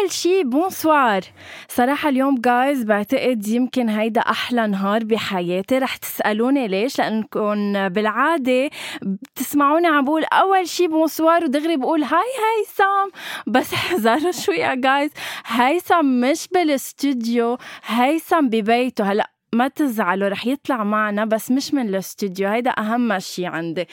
أول 0.00 0.10
شي 0.10 0.44
bonsoir. 0.44 1.20
صراحة 1.68 2.08
اليوم 2.08 2.40
guys 2.40 2.84
بعتقد 2.84 3.48
يمكن 3.48 3.88
هيدا 3.88 4.20
أحلى 4.20 4.66
نهار 4.66 5.04
بحياتي. 5.04 5.78
رح 5.78 5.96
تسألوني 5.96 6.68
ليش؟ 6.68 6.98
لأنكم 6.98 7.88
بالعادة 7.88 8.70
بتسمعوني 9.02 9.86
عم 9.86 10.04
بقول 10.04 10.24
أول 10.24 10.68
شي 10.68 10.88
bonsoir 10.88 11.44
ودغري 11.44 11.76
بقول 11.76 12.02
hi 12.02 12.30
هيثم 12.40 13.18
بس 13.46 13.74
احذروا 13.80 14.32
شوي 14.32 14.56
يا 14.56 14.74
guys 14.74 15.10
هيثم 15.46 16.04
مش 16.04 16.48
بالاستوديو 16.54 17.58
هيثم 17.86 18.48
ببيته. 18.48 19.12
هلأ 19.12 19.30
ما 19.52 19.68
تزعلوا 19.68 20.28
رح 20.28 20.46
يطلع 20.46 20.84
معنا 20.84 21.24
بس 21.24 21.50
مش 21.50 21.74
من 21.74 21.88
الاستوديو 21.88 22.48
هيدا 22.48 22.70
أهم 22.70 23.18
شي 23.18 23.46
عندي. 23.46 23.86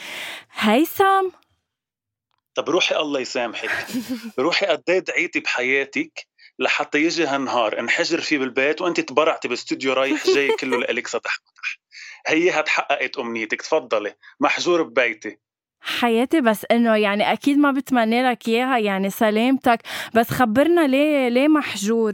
هيثم 0.59 1.30
طب 2.58 2.69
روحي 2.69 2.95
الله 2.95 3.19
يسامحك. 3.19 3.69
روحي 4.39 4.66
قد 4.66 4.83
إيه 4.89 5.00
دعيتي 5.00 5.39
بحياتك 5.39 6.27
لحتى 6.59 6.97
يجي 6.97 7.25
هالنهار 7.25 7.80
انحجر 7.80 8.22
فيه 8.22 8.38
بالبيت 8.38 8.81
وانت 8.81 8.99
تبرعتي 8.99 9.47
باستوديو 9.47 9.94
رايح 9.94 10.27
جاي 10.27 10.47
كله 10.59 10.77
لإلك 10.81 11.08
سطح 11.08 11.38
هي 12.27 12.64
تحققت 12.64 13.17
أمنيتك 13.17 13.61
تفضلي. 13.61 14.16
محجور 14.39 14.83
ببيتي. 14.83 15.38
حياتي 15.81 16.41
بس 16.41 16.66
إنه 16.72 16.95
يعني 16.95 17.33
أكيد 17.33 17.58
ما 17.58 17.72
بتمنى 17.72 18.30
لك 18.31 18.47
إياها 18.47 18.77
يعني 18.77 19.09
سلامتك. 19.09 19.80
بس 20.14 20.30
خبرنا 20.30 20.88
ليه 20.88 21.27
ليه 21.30 21.47
محجور؟ 21.47 22.14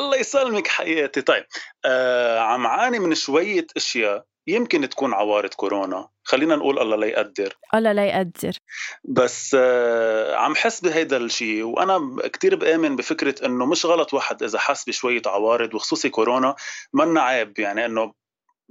الله 0.00 0.16
يسلمك 0.16 0.68
حياتي. 0.68 1.20
طيب 1.22 1.44
آه 1.84 2.38
عم 2.38 2.66
عاني 2.66 2.98
من 2.98 3.14
شوية 3.14 3.66
أشياء. 3.76 4.24
يمكن 4.46 4.88
تكون 4.88 5.14
عوارض 5.14 5.54
كورونا. 5.54 6.08
خلينا 6.24 6.56
نقول 6.56 6.78
الله 6.78 6.96
لا 6.96 7.06
يقدر. 7.06 7.56
الله 7.74 7.92
لا 7.92 8.06
يقدر. 8.06 8.58
بس 9.04 9.56
آه، 9.58 10.36
عم 10.36 10.54
حس 10.54 10.80
بهيدا 10.80 11.16
الشيء 11.16 11.62
وأنا 11.62 12.16
كتير 12.24 12.56
بآمن 12.56 12.96
بفكرة 12.96 13.46
إنه 13.46 13.66
مش 13.66 13.86
غلط 13.86 14.14
واحد 14.14 14.42
إذا 14.42 14.58
حس 14.58 14.84
بشوية 14.84 15.22
عوارض 15.26 15.74
وخصوصي 15.74 16.08
كورونا 16.08 16.54
منا 16.92 17.22
عيب. 17.22 17.58
يعني 17.58 17.86
إنه 17.86 18.12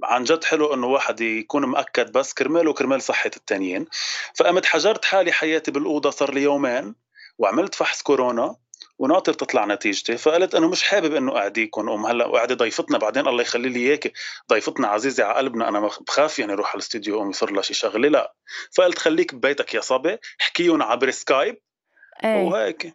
عن 0.04 0.24
جد 0.24 0.44
حلو 0.44 0.74
إنه 0.74 0.86
واحد 0.86 1.20
يكون 1.20 1.64
مأكد 1.64 2.12
بس 2.12 2.34
كرماله 2.34 2.70
وكرمال 2.70 3.02
صحة 3.02 3.30
التانيين. 3.36 3.86
فقمت 4.34 4.66
حجرت 4.66 5.04
حالي 5.04 5.32
حياتي 5.32 5.70
بالأوضة 5.70 6.10
صار 6.10 6.34
لي 6.34 6.42
يومين 6.42 6.94
وعملت 7.38 7.74
فحص 7.74 8.02
كورونا. 8.02 8.61
وناطر 9.02 9.32
تطلع 9.32 9.64
نتيجتي. 9.64 10.16
فقلت 10.16 10.54
انه 10.54 10.68
مش 10.68 10.82
حابب 10.82 11.14
إنه 11.14 11.36
اعديكم 11.36 11.88
أم. 11.88 12.06
هلأ 12.06 12.26
وقعدي 12.26 12.54
ضيفتنا 12.54 12.98
بعدين 12.98 13.28
الله 13.28 13.42
يخلي 13.42 13.68
لي 13.68 13.80
اياك 13.80 14.12
ضيفتنا 14.50 14.88
عزيزة 14.88 15.24
على 15.24 15.36
قلبنا 15.36 15.68
أنا 15.68 15.80
بخاف 15.80 16.38
يعني 16.38 16.52
أروح 16.52 16.68
على 16.68 16.74
الاستديو 16.74 17.22
أم 17.22 17.30
يصير 17.30 17.50
لها 17.50 17.62
شي 17.62 17.74
شغلة. 17.74 18.08
لا. 18.08 18.34
فقلت 18.76 18.98
خليك 18.98 19.34
ببيتك 19.34 19.74
يا 19.74 19.80
صبي 19.80 20.18
احكيهم 20.40 20.82
عبر 20.82 21.10
سكايب. 21.10 21.56
إيه. 22.24 22.44
وهيك. 22.44 22.92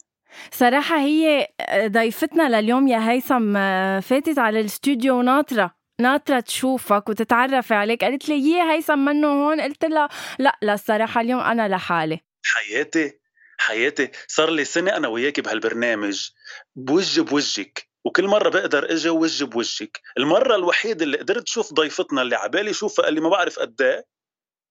صراحة 0.51 0.97
هي 0.99 1.47
ضيفتنا 1.85 2.61
لليوم 2.61 2.87
يا 2.87 3.09
هيثم 3.11 3.53
فاتت 4.01 4.39
على 4.39 4.59
الاستوديو 4.59 5.19
وناطرة 5.19 5.75
ناطرة 5.99 6.39
تشوفك 6.39 7.09
وتتعرف 7.09 7.73
عليك. 7.73 8.03
قالت 8.03 8.29
لي 8.29 8.35
يي 8.35 8.61
هيثم 8.61 8.99
منه 8.99 9.27
هون؟ 9.27 9.61
قلت 9.61 9.85
لها 9.85 10.09
لا 10.39 10.57
لا 10.61 10.73
الصراحة 10.73 11.21
اليوم 11.21 11.39
أنا 11.39 11.67
لحالي. 11.67 12.19
حياتي. 12.45 13.26
حياتي 13.57 14.11
صار 14.27 14.49
لي 14.49 14.65
سنة 14.65 14.97
أنا 14.97 15.07
وياك 15.07 15.39
بهالبرنامج. 15.39 16.29
بوجه 16.75 17.21
بوجهك 17.21 17.87
وكل 18.05 18.27
مرة 18.27 18.49
بقدر 18.49 18.91
إجي 18.91 19.09
وجه 19.09 19.45
بوجهك، 19.45 20.01
المرة 20.17 20.55
الوحيدة 20.55 21.05
اللي 21.05 21.17
قدرت 21.17 21.47
شوف 21.47 21.73
ضيفتنا 21.73 22.21
اللي 22.21 22.35
عبالي 22.35 22.73
شوفها 22.73 23.05
قال 23.05 23.13
لي 23.13 23.21
ما 23.21 23.29
بعرف 23.29 23.59
قد 23.59 23.81
إيه 23.81 24.05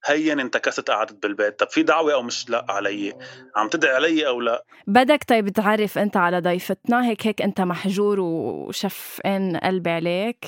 هين 0.04 0.40
انتكست 0.40 0.90
قعدت 0.90 1.22
بالبيت، 1.22 1.58
طب 1.58 1.68
في 1.68 1.82
دعوة 1.82 2.12
أو 2.12 2.22
مش؟ 2.22 2.50
لا 2.50 2.66
علي؟ 2.68 3.18
عم 3.56 3.68
تدعي 3.68 3.94
علي 3.94 4.26
أو 4.26 4.40
لا؟ 4.40 4.64
بدك 4.86 5.24
طيب 5.28 5.48
تعرف 5.48 5.98
أنت 5.98 6.16
على 6.16 6.40
ضيفتنا؟ 6.40 7.06
هيك 7.06 7.26
هيك 7.26 7.42
أنت 7.42 7.60
محجور 7.60 8.20
وشفقان 8.20 9.56
قلبي 9.56 9.90
عليك؟ 9.90 10.44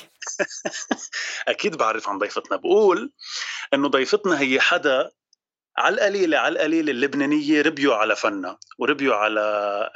أكيد 1.47 1.77
بعرف 1.77 2.09
عن 2.09 2.17
ضيفتنا. 2.17 2.57
بقول 2.57 3.11
إنه 3.73 3.87
ضيفتنا 3.87 4.39
هي 4.39 4.59
حدا 4.59 5.11
على 5.79 5.95
القليلة 5.95 6.37
على 6.37 6.53
القليلة 6.53 6.91
اللبنانية 6.91 7.61
ربيوا 7.61 7.95
على 7.95 8.15
فنها 8.15 8.59
وربيوا 8.77 9.15
على 9.15 9.41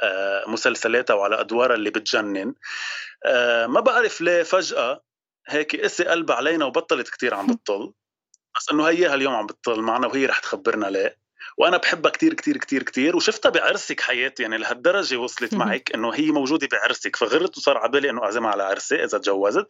آه، 0.02 0.50
مسلسلاتها 0.50 1.14
وعلى 1.14 1.40
أدوارها 1.40 1.76
اللي 1.76 1.90
بتجنن. 1.90 2.54
آه، 3.26 3.66
ما 3.66 3.80
بعرف 3.80 4.20
ليه 4.20 4.42
فجأة 4.42 5.02
هيك 5.48 5.80
قسي 5.80 6.04
قلبها 6.04 6.36
علينا 6.36 6.64
وبطلت 6.64 7.08
كتير 7.08 7.34
عم 7.34 7.46
بتطل. 7.54 7.92
بس 8.56 8.70
إنه 8.72 8.84
هيها 8.84 9.14
اليوم 9.14 9.34
عم 9.34 9.46
بتطل 9.46 9.80
معنا 9.80 10.06
وهي 10.06 10.26
رح 10.26 10.38
تخبرنا 10.38 10.86
ليه. 10.86 11.18
وأنا 11.58 11.76
بحبها 11.76 12.10
كتير 12.10 12.34
كتير 12.34 12.56
كتير 12.56 12.82
كتير 12.82 13.16
وشفتها 13.16 13.50
بعرسك 13.50 14.00
حياتي 14.00 14.42
يعني 14.42 14.58
لهالدرجة 14.58 15.16
وصلت 15.16 15.54
معك 15.54 15.94
إنه 15.94 16.10
هي 16.10 16.30
موجودة 16.30 16.68
بعرسك. 16.72 17.16
فغرت 17.16 17.56
وصار 17.56 17.78
على 17.78 17.90
بالي 17.90 18.10
إنه 18.10 18.24
أعزمها 18.24 18.50
على 18.50 18.62
عرسي 18.62 19.04
إذا 19.04 19.18
تجوزت. 19.18 19.66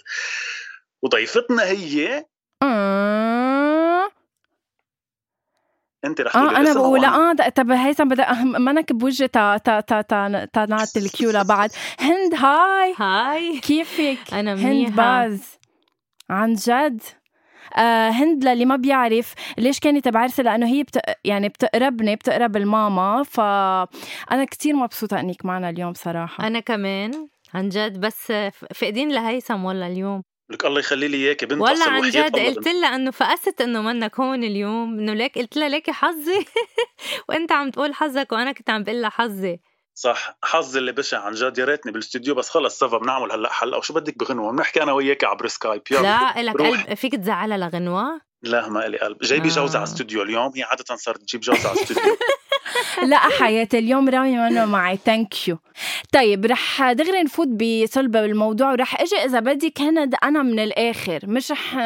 وضيفتنا 1.02 1.64
هي 1.64 2.24
انت 6.04 6.20
رح 6.20 6.36
آه 6.36 6.56
أنا 6.56 6.72
بقول 6.72 7.04
آه 7.04 7.32
طب 7.32 7.70
هيثم 7.70 8.08
بدك 8.08 8.26
منك 8.40 8.92
بوجه 8.92 9.26
تا 9.26 9.56
تا 9.56 9.80
تا 9.80 10.00
تا 10.02 10.44
تا 10.44 10.66
نعطي 10.66 10.98
ال 10.98 11.06
cue 11.06 11.30
لبعض. 11.30 11.70
هند 12.00 12.34
hi. 12.34 12.94
hi. 12.98 13.60
كيفك؟ 13.60 14.18
أنا 14.32 14.54
منيحة. 14.54 14.70
هند 14.70 14.96
باز. 14.96 15.58
عن 16.30 16.54
جد؟ 16.54 17.02
آه 17.76 18.08
هند 18.10 18.44
للي 18.44 18.64
ما 18.64 18.76
بيعرف 18.76 19.34
ليش 19.58 19.80
كانت 19.80 20.08
بعرسها 20.08 20.42
لأنه 20.42 20.66
هي 20.66 20.82
بت... 20.82 21.00
يعني 21.24 21.48
بتقربني 21.48 22.16
بتقرب 22.16 22.56
الماما. 22.56 23.22
فانا 23.22 24.44
كتير 24.44 24.76
مبسوطة 24.76 25.20
إنك 25.20 25.44
معنا 25.44 25.70
اليوم 25.70 25.94
صراحة. 25.94 26.46
أنا 26.46 26.60
كمان 26.60 27.28
عن 27.54 27.68
جد. 27.68 28.00
بس 28.00 28.32
فقدين 28.74 29.12
لهيثم 29.12 29.64
والله 29.64 29.86
اليوم؟ 29.86 30.22
لك 30.54 30.64
الله 30.64 30.80
يخلي 30.80 31.08
لي 31.08 31.16
اياك 31.16 31.44
بنت 31.44 31.60
والله 31.60 31.88
عن 31.90 32.10
جد 32.10 32.36
قلت 32.38 32.68
لها 32.68 32.94
إنه 32.94 33.10
فقست 33.10 33.60
إنه 33.60 33.82
منك 33.82 34.20
هون 34.20 34.44
اليوم 34.44 34.98
إنه 34.98 35.14
ليك 35.14 35.38
قلت 35.38 35.56
لها 35.56 35.68
ليكي 35.68 35.92
حظي؟ 35.92 36.46
وأنت 37.28 37.52
عم 37.52 37.70
تقول 37.70 37.94
حظك 37.94 38.32
وأنا 38.32 38.52
كنت 38.52 38.70
عم 38.70 38.82
بقول 38.84 39.02
لها 39.02 39.10
حظي. 39.10 39.60
صح 39.94 40.36
حظي 40.42 40.78
اللي 40.78 40.92
بشع 40.92 41.18
عن 41.18 41.32
جد 41.32 41.58
يا 41.58 41.64
ريتني 41.64 41.92
بالاستوديو 41.92 42.34
بس 42.34 42.50
خلص 42.50 42.78
ça 42.78 42.88
va 42.88 42.98
بنعمل 42.98 43.32
هلأ 43.32 43.52
حلقة. 43.52 43.78
وشو 43.78 43.94
بدك 43.94 44.18
بغنوة؟ 44.18 44.52
بنحكي 44.52 44.82
أنا 44.82 44.92
وياك 44.92 45.24
عبر 45.24 45.46
سكايب. 45.46 45.82
يلا 45.90 46.02
لا 46.02 46.42
لك 46.42 46.56
قلب. 46.56 46.94
فيك 46.94 47.14
تزعلها 47.14 47.58
لغنوة؟ 47.58 48.20
لا 48.42 48.68
ما 48.68 48.86
إلي 48.86 48.98
قلب. 48.98 49.18
جايبي 49.22 49.48
آه. 49.48 49.52
جوزة 49.52 49.78
على 49.78 49.88
الاستوديو 49.88 50.22
اليوم 50.22 50.52
هي 50.56 50.62
عادة 50.62 50.96
صارت 50.96 51.20
تجيب 51.22 51.40
جوزة 51.40 51.68
على 51.68 51.78
الاستوديو 51.78 52.16
لا 53.10 53.18
حياتي 53.18 53.78
اليوم 53.78 54.08
رامي 54.08 54.36
منه 54.38 54.64
معي؟ 54.64 54.96
thank 55.04 55.48
you 55.48 55.58
طيب 56.12 56.46
رح 56.46 56.92
دغري 56.92 57.22
نفوت 57.22 57.48
بصلب 57.48 58.16
الموضوع 58.16 58.72
ورح 58.72 59.00
إجي 59.00 59.16
إذا 59.16 59.40
بدك 59.40 59.80
هنا 59.80 60.10
أنا 60.24 60.42
من 60.42 60.58
الآخر. 60.58 61.20
مش 61.24 61.50
رح 61.50 61.76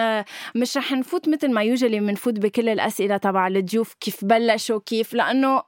مش 0.54 0.76
رح 0.76 0.92
نفوت 0.92 1.28
مثل 1.28 1.50
ما 1.52 1.62
يوجلي 1.62 2.00
بنفوت 2.00 2.34
بكل 2.34 2.68
الأسئلة 2.68 3.16
تبع 3.16 3.46
الضيوف 3.46 3.94
كيف 4.00 4.24
بلشوا 4.24 4.80
كيف؟ 4.86 5.14
لأنه 5.14 5.62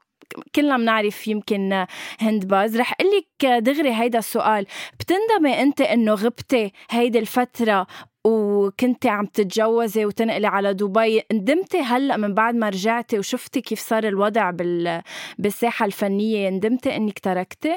كلنا 0.54 0.76
بنعرف 0.76 1.28
يمكن 1.28 1.86
هند 2.20 2.44
باز 2.48 2.76
رح 2.76 2.92
أقول 3.00 3.12
لك 3.16 3.46
دغري 3.46 3.94
هيدا 3.94 4.18
السؤال. 4.18 4.66
بتندمي 5.00 5.62
أنت 5.62 5.80
إنه 5.80 6.14
غبتي 6.14 6.72
هيدي 6.90 7.18
الفترة 7.18 7.86
وكنتي 8.24 9.08
عم 9.08 9.26
تتجوزي 9.26 10.04
وتنقلي 10.04 10.46
على 10.46 10.74
دبي 10.74 11.22
ندمتي 11.32 11.78
هلأ 11.78 12.16
من 12.16 12.34
بعد 12.34 12.54
ما 12.54 12.68
رجعتي 12.68 13.18
وشفتي 13.18 13.60
كيف 13.60 13.80
صار 13.80 14.04
الوضع 14.04 14.50
بال... 14.50 15.02
بالساحة 15.38 15.86
الفنية 15.86 16.48
ندمتي 16.50 16.96
إنك 16.96 17.18
تركتي؟ 17.18 17.76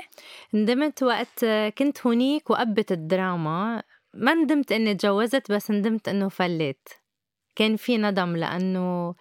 ندمت 0.54 1.04
وقت 1.04 1.46
كنت 1.78 2.08
هونيك 2.08 2.50
وقبت 2.50 2.92
الدراما. 2.92 3.84
ما 4.14 4.34
ندمت 4.34 4.72
إني 4.72 4.96
تجوزت 4.96 5.52
بس 5.52 5.72
ندمت 5.72 6.08
إنه 6.08 6.30
فليت. 6.30 6.90
كان 7.56 7.76
في 7.76 7.98
ندم 7.98 8.36
لأنه 8.36 9.16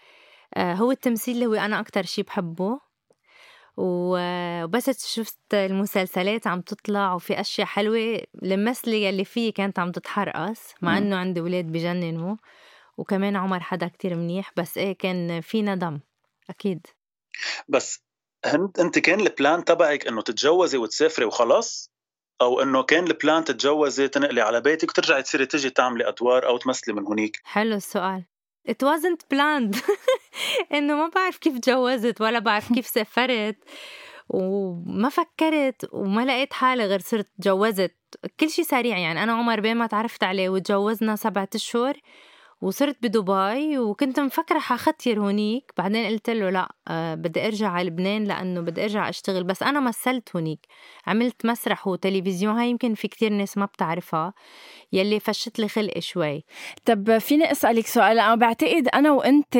آه، 0.56 0.74
هو 0.74 0.90
التمثيل 0.90 1.34
اللي 1.34 1.46
هو 1.46 1.54
أنا 1.54 1.80
أكتر 1.80 2.02
شي 2.02 2.22
بحبه. 2.22 2.92
وبس 3.76 5.14
شفت 5.14 5.54
المسلسلات 5.54 6.46
عم 6.46 6.60
تطلع 6.60 7.14
وفي 7.14 7.40
أشياء 7.40 7.66
حلوة. 7.66 8.22
الممثلة 8.42 8.94
يلي 8.94 9.24
فيه 9.24 9.52
كانت 9.52 9.78
عم 9.78 9.92
تتحرقص 9.92 10.74
مع 10.82 10.98
إنه 10.98 11.16
عندي 11.16 11.40
أولاد 11.40 11.64
بجننوا. 11.64 12.36
وكمان 12.96 13.36
عمر 13.36 13.60
حدا 13.60 13.88
كتير 13.88 14.14
منيح 14.14 14.52
بس 14.56 14.78
إيه 14.78 14.92
كان 14.92 15.40
في 15.40 15.62
ندم 15.62 16.00
أكيد. 16.50 16.86
بس 17.69 18.02
أنت 18.78 18.98
كان 18.98 19.20
ال 19.20 19.29
plan 19.29 19.64
تبعك 19.64 20.06
إنه 20.06 20.22
تتجوزي 20.22 20.78
وتسافري 20.78 21.24
وخلص؟ 21.24 21.92
أو 22.40 22.62
إنه 22.62 22.82
كان 22.82 23.06
ال 23.06 23.14
plan 23.14 23.44
تتجوزي 23.44 24.08
تنقلي 24.08 24.40
على 24.40 24.60
بيتك 24.60 24.88
وترجعي 24.88 25.22
تصيري 25.22 25.46
تجي 25.46 25.70
تعملي 25.70 26.08
أدوار 26.08 26.46
أو 26.46 26.56
تمثلي 26.56 26.94
من 26.94 27.06
هنيك 27.06 27.40
حلو 27.44 27.76
السؤال. 27.76 28.24
It 28.69 28.82
wasn't 28.82 29.20
planned. 29.34 29.76
انه 30.75 30.94
ما 30.94 31.08
بعرف 31.08 31.38
كيف 31.38 31.58
تجوزت 31.58 32.20
ولا 32.20 32.38
بعرف 32.38 32.73
كيف 32.73 32.87
سافرت 32.87 33.56
وما 34.29 35.08
فكرت 35.08 35.88
وما 35.93 36.25
لقيت 36.25 36.52
حالي 36.52 36.84
غير 36.84 37.00
صرت 37.00 37.29
تجوزت 37.40 37.96
كل 38.40 38.50
شيء 38.50 38.64
سريع 38.64 38.99
يعني. 38.99 39.23
أنا 39.23 39.32
عمر 39.32 39.61
بين 39.61 39.76
ما 39.76 39.87
تعرفت 39.87 40.25
عليه 40.25 40.49
وتجوزنا 40.49 41.17
سبعة 41.17 41.49
أشهر 41.55 41.96
وصرت 42.62 42.97
بدبي 43.03 43.79
وكنت 43.79 44.20
مفكرة 44.20 44.59
حختير 44.59 45.20
هونيك. 45.20 45.73
بعدين 45.79 46.06
قلت 46.06 46.31
له 46.31 46.50
لا 46.50 46.75
أه 46.88 47.14
بدي 47.14 47.47
أرجع 47.47 47.69
على 47.69 47.88
لبنان 47.88 48.25
لأنه 48.25 48.61
بدي 48.61 48.82
أرجع 48.82 49.09
أشتغل. 49.09 49.44
بس 49.44 49.62
أنا 49.62 49.81
مثلت 49.81 50.37
هونيك. 50.37 50.67
عملت 51.06 51.47
مسرح 51.47 51.87
وتلفزيون. 51.87 52.59
هاي 52.59 52.70
يمكن 52.70 52.94
في 52.94 53.09
كتير 53.09 53.32
ناس 53.32 53.59
ما 53.59 53.64
بتعرفها. 53.67 54.35
يلي 54.93 55.20
فشت 55.20 55.59
لي 55.59 55.69
خلقي 55.69 56.00
شوي. 56.00 56.44
طب 56.85 57.19
فيني 57.19 57.53
أسألك 57.53 57.87
سؤال؟ 57.87 58.19
أنا 58.19 58.35
بعتقد 58.35 58.88
أنا 58.94 59.11
وأنت 59.11 59.56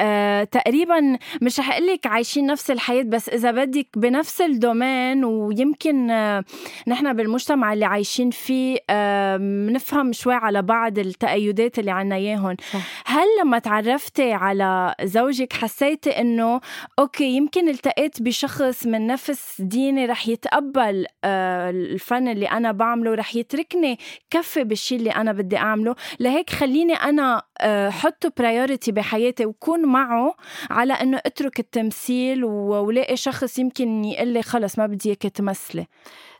آه 0.00 0.44
تقريبا 0.44 1.18
مش 1.42 1.60
رح 1.60 1.72
أقول 1.72 1.86
لك 1.86 2.06
عايشين 2.06 2.46
نفس 2.46 2.70
الحياة 2.70 3.02
بس 3.02 3.28
إذا 3.28 3.50
بدك 3.50 3.88
بنفس 3.96 4.40
الدومين 4.40 5.24
ويمكن 5.24 6.10
آه 6.10 6.44
نحن 6.86 7.12
بالمجتمع 7.12 7.72
اللي 7.72 7.84
عايشين 7.84 8.30
فيه 8.30 8.78
آه 8.90 9.36
بنفهم 9.36 10.12
شوي 10.12 10.34
على 10.34 10.62
بعض 10.62 10.98
التأيدات 10.98 11.78
اللي 11.78 11.90
عنا 11.90 12.16
اياهم 12.48 12.84
هل 13.06 13.26
لما 13.42 13.58
تعرفتي 13.58 14.32
على 14.32 14.94
زوجك 15.02 15.52
حسيتي 15.52 16.10
إنه 16.10 16.60
okay 16.98 17.36
يمكن 17.36 17.68
التقيت 17.68 18.22
بشخص 18.22 18.86
من 18.86 19.06
نفس 19.06 19.60
ديني 19.60 20.06
رح 20.06 20.28
يتقبل 20.28 21.06
آه 21.24 21.70
الفن 21.70 22.28
اللي 22.28 22.46
أنا 22.46 22.72
بعمله 22.72 23.10
ورح 23.10 23.36
يتركني 23.36 23.98
كفي 24.30 24.64
بالشيء 24.64 24.98
اللي 24.98 25.10
أنا 25.10 25.32
بدي 25.32 25.56
أعمله؟ 25.56 25.94
لهيك 26.20 26.50
خليني 26.50 26.94
أنا 26.94 27.42
آه، 27.60 27.90
حطه 27.90 28.32
priority 28.38 28.92
بحياتي 28.92 29.46
وكون 29.46 29.82
معه 29.82 30.34
على 30.70 30.92
إنه 30.92 31.20
أترك 31.26 31.60
التمثيل 31.60 32.44
ولاقي 32.44 33.16
شخص 33.16 33.58
يمكن 33.58 34.04
يقول 34.04 34.28
لي 34.28 34.42
خلص 34.42 34.78
ما 34.78 34.86
بدي 34.86 35.08
اياك 35.08 35.22
تمثلي. 35.22 35.86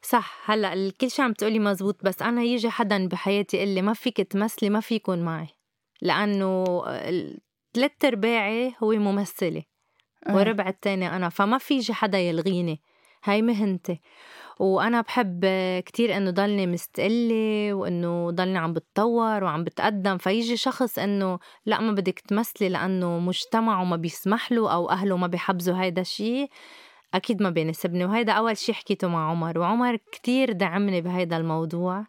صح. 0.03 0.51
هلأ 0.51 0.93
كل 1.01 1.11
شيء 1.11 1.25
عم 1.25 1.33
تقولي 1.33 1.59
مزبوط 1.59 2.05
بس 2.05 2.23
أنا 2.23 2.43
يجي 2.43 2.71
حدا 2.71 3.09
بحياتي 3.09 3.57
يقول 3.57 3.69
لي 3.69 3.83
ما 3.83 3.93
فيك 3.93 4.21
تمثلي 4.21 4.71
ما 4.71 4.81
في 4.81 4.95
يكون 4.95 5.19
معي. 5.19 5.49
لأنه 6.03 6.65
ثلاث 7.75 8.05
أرباعي 8.05 8.75
هو 8.83 8.91
ممثلة 8.91 9.63
آه. 10.27 10.37
وربع 10.37 10.69
التاني 10.69 11.17
أنا 11.17 11.29
فما 11.29 11.59
في 11.59 11.95
حدا 11.95 12.19
يلغيني. 12.19 12.81
هاي 13.25 13.43
مهنتي. 13.43 14.01
وأنا 14.61 15.01
بحب 15.01 15.47
كتير 15.87 16.17
إنه 16.17 16.31
ضلني 16.31 16.67
مستقلة 16.67 17.75
وإنه 17.75 18.31
ضلني 18.31 18.59
عم 18.59 18.73
بتطور 18.73 19.45
وعم 19.45 19.65
بتقدم. 19.65 20.19
فيجي 20.19 20.57
شخص 20.57 20.99
إنه 20.99 21.39
لا 21.67 21.81
ما 21.81 21.93
بدك 21.93 22.19
تمثلي 22.19 22.69
لأنه 22.69 23.19
مجتمعه 23.19 23.85
ما 23.85 23.97
بيسمح 23.97 24.53
له 24.53 24.73
أو 24.73 24.91
أهله 24.91 25.17
ما 25.17 25.27
بيحبزوا 25.27 25.81
هيدا 25.83 26.01
الشيء 26.01 26.51
أكيد 27.15 27.43
ما 27.43 27.51
بيناسبني. 27.51 28.05
وهيدا 28.05 28.33
أول 28.33 28.57
شي 28.57 28.75
حكيته 28.75 29.09
مع 29.09 29.31
عمر. 29.31 29.59
وعمر 29.59 29.97
كتير 29.97 30.53
دعمني 30.53 31.01
بهيدا 31.01 31.37
الموضوع. 31.37 32.07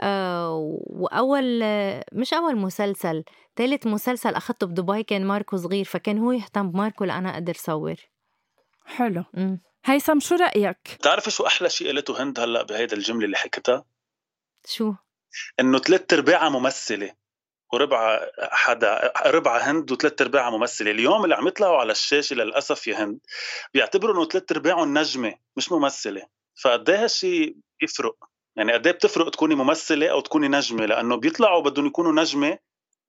وأول 0.00 1.64
مش 2.12 2.34
أول 2.34 2.56
مسلسل 2.56 3.24
ثالث 3.56 3.86
مسلسل 3.86 4.34
أخذته 4.34 4.66
بدبي 4.66 5.02
كان 5.02 5.24
ماركو 5.24 5.56
صغير 5.56 5.84
فكان 5.84 6.18
هو 6.18 6.32
يهتم 6.32 6.70
بماركو 6.70 7.04
لأنا 7.04 7.34
أقدر 7.34 7.54
صور 7.54 7.96
حلو 8.86 9.24
م. 9.34 9.56
هيثم 9.84 10.20
شو 10.20 10.34
رأيك؟ 10.34 10.96
بتعرفي 10.98 11.30
شو 11.30 11.46
أحلى 11.46 11.70
شيء 11.70 11.86
قالته 11.86 12.22
هند 12.22 12.40
هلأ 12.40 12.62
بهيدا 12.62 12.96
الجملة 12.96 13.24
اللي 13.24 13.36
حكتها؟ 13.36 13.84
شو؟ 14.66 14.94
إنه 15.60 15.78
ثلاث 15.78 16.12
أرباعها 16.12 16.48
ممثلة 16.48 17.14
وربع 17.72 18.20
حدا 18.38 19.12
ربع 19.26 19.58
هند 19.58 19.92
وثلاث 19.92 20.22
أرباعها 20.22 20.50
ممثلة، 20.50 20.90
اليوم 20.90 21.24
اللي 21.24 21.34
عم 21.34 21.48
يطلعوا 21.48 21.76
على 21.76 21.92
الشاشة 21.92 22.34
للأسف 22.34 22.86
يا 22.86 23.04
هند 23.04 23.18
بيعتبروا 23.74 24.14
إنه 24.14 24.28
ثلاث 24.28 24.52
أرباعهم 24.52 24.98
نجمة 24.98 25.34
مش 25.56 25.72
ممثلة، 25.72 26.26
فقد 26.62 26.90
إيه 26.90 27.04
هالشيء 27.04 27.56
بيفرق، 27.80 28.16
يعني 28.56 28.72
قد 28.72 28.86
إيه 28.86 28.94
بتفرق 28.94 29.30
تكوني 29.30 29.54
ممثلة 29.54 30.08
أو 30.08 30.20
تكوني 30.20 30.48
نجمة؟ 30.48 30.86
لأنه 30.86 31.16
بيطلعوا 31.16 31.62
بدهم 31.62 31.86
يكونوا 31.86 32.12
نجمة 32.12 32.58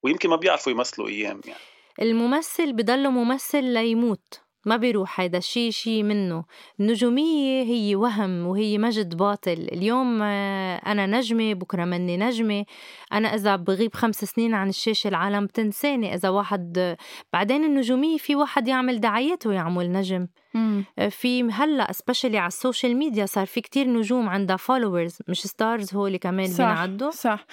ويمكن 0.03 0.29
ما 0.29 0.35
بيعرفوا 0.35 0.71
يمثلوا 0.71 1.07
أيام 1.07 1.41
يعني. 1.45 1.59
الممثل 2.01 2.73
بضل 2.73 3.09
ممثل 3.09 3.63
ليموت. 3.63 4.46
ما 4.67 4.77
بيروح 4.77 5.19
هيدا 5.19 5.37
الشيء 5.37 5.71
شيء 5.71 6.03
منه. 6.03 6.43
النجومية 6.79 7.63
هي 7.63 7.95
وهم 7.95 8.47
وهي 8.47 8.77
مجد 8.77 9.17
باطل. 9.17 9.67
اليوم 9.71 10.19
آه، 10.21 10.75
أنا 10.75 11.05
نجمة 11.05 11.53
بكرة 11.53 11.85
مني 11.85 12.17
نجمة. 12.17 12.65
أنا 13.13 13.35
إذا 13.35 13.55
بغيب 13.55 13.95
خمس 13.95 14.25
سنين 14.25 14.53
عن 14.53 14.69
الشاشة 14.69 15.07
العالم 15.07 15.45
بتنساني. 15.45 16.13
إذا 16.13 16.29
واحد 16.29 16.95
بعدين 17.33 17.63
النجومية 17.63 18.17
في 18.17 18.35
واحد 18.35 18.67
يعمل 18.67 18.99
دعايات 18.99 19.47
ويعمل 19.47 19.91
نجم. 19.91 20.27
مم. 20.53 20.83
آه، 20.99 21.09
في 21.09 21.43
هلأ 21.43 21.91
specially 21.91 22.37
على 22.37 22.47
ال 22.47 22.54
social 22.54 22.97
media 22.97 23.25
صار 23.25 23.45
في 23.45 23.61
كتير 23.61 23.87
نجوم 23.87 24.29
عندها 24.29 24.55
followers 24.57 25.17
مش 25.27 25.41
stars 25.41 25.93
هول 25.95 26.07
اللي 26.07 26.17
كمان 26.17 26.47
صح 26.47 26.57
بينعدوا. 26.57 27.11
صح. 27.11 27.45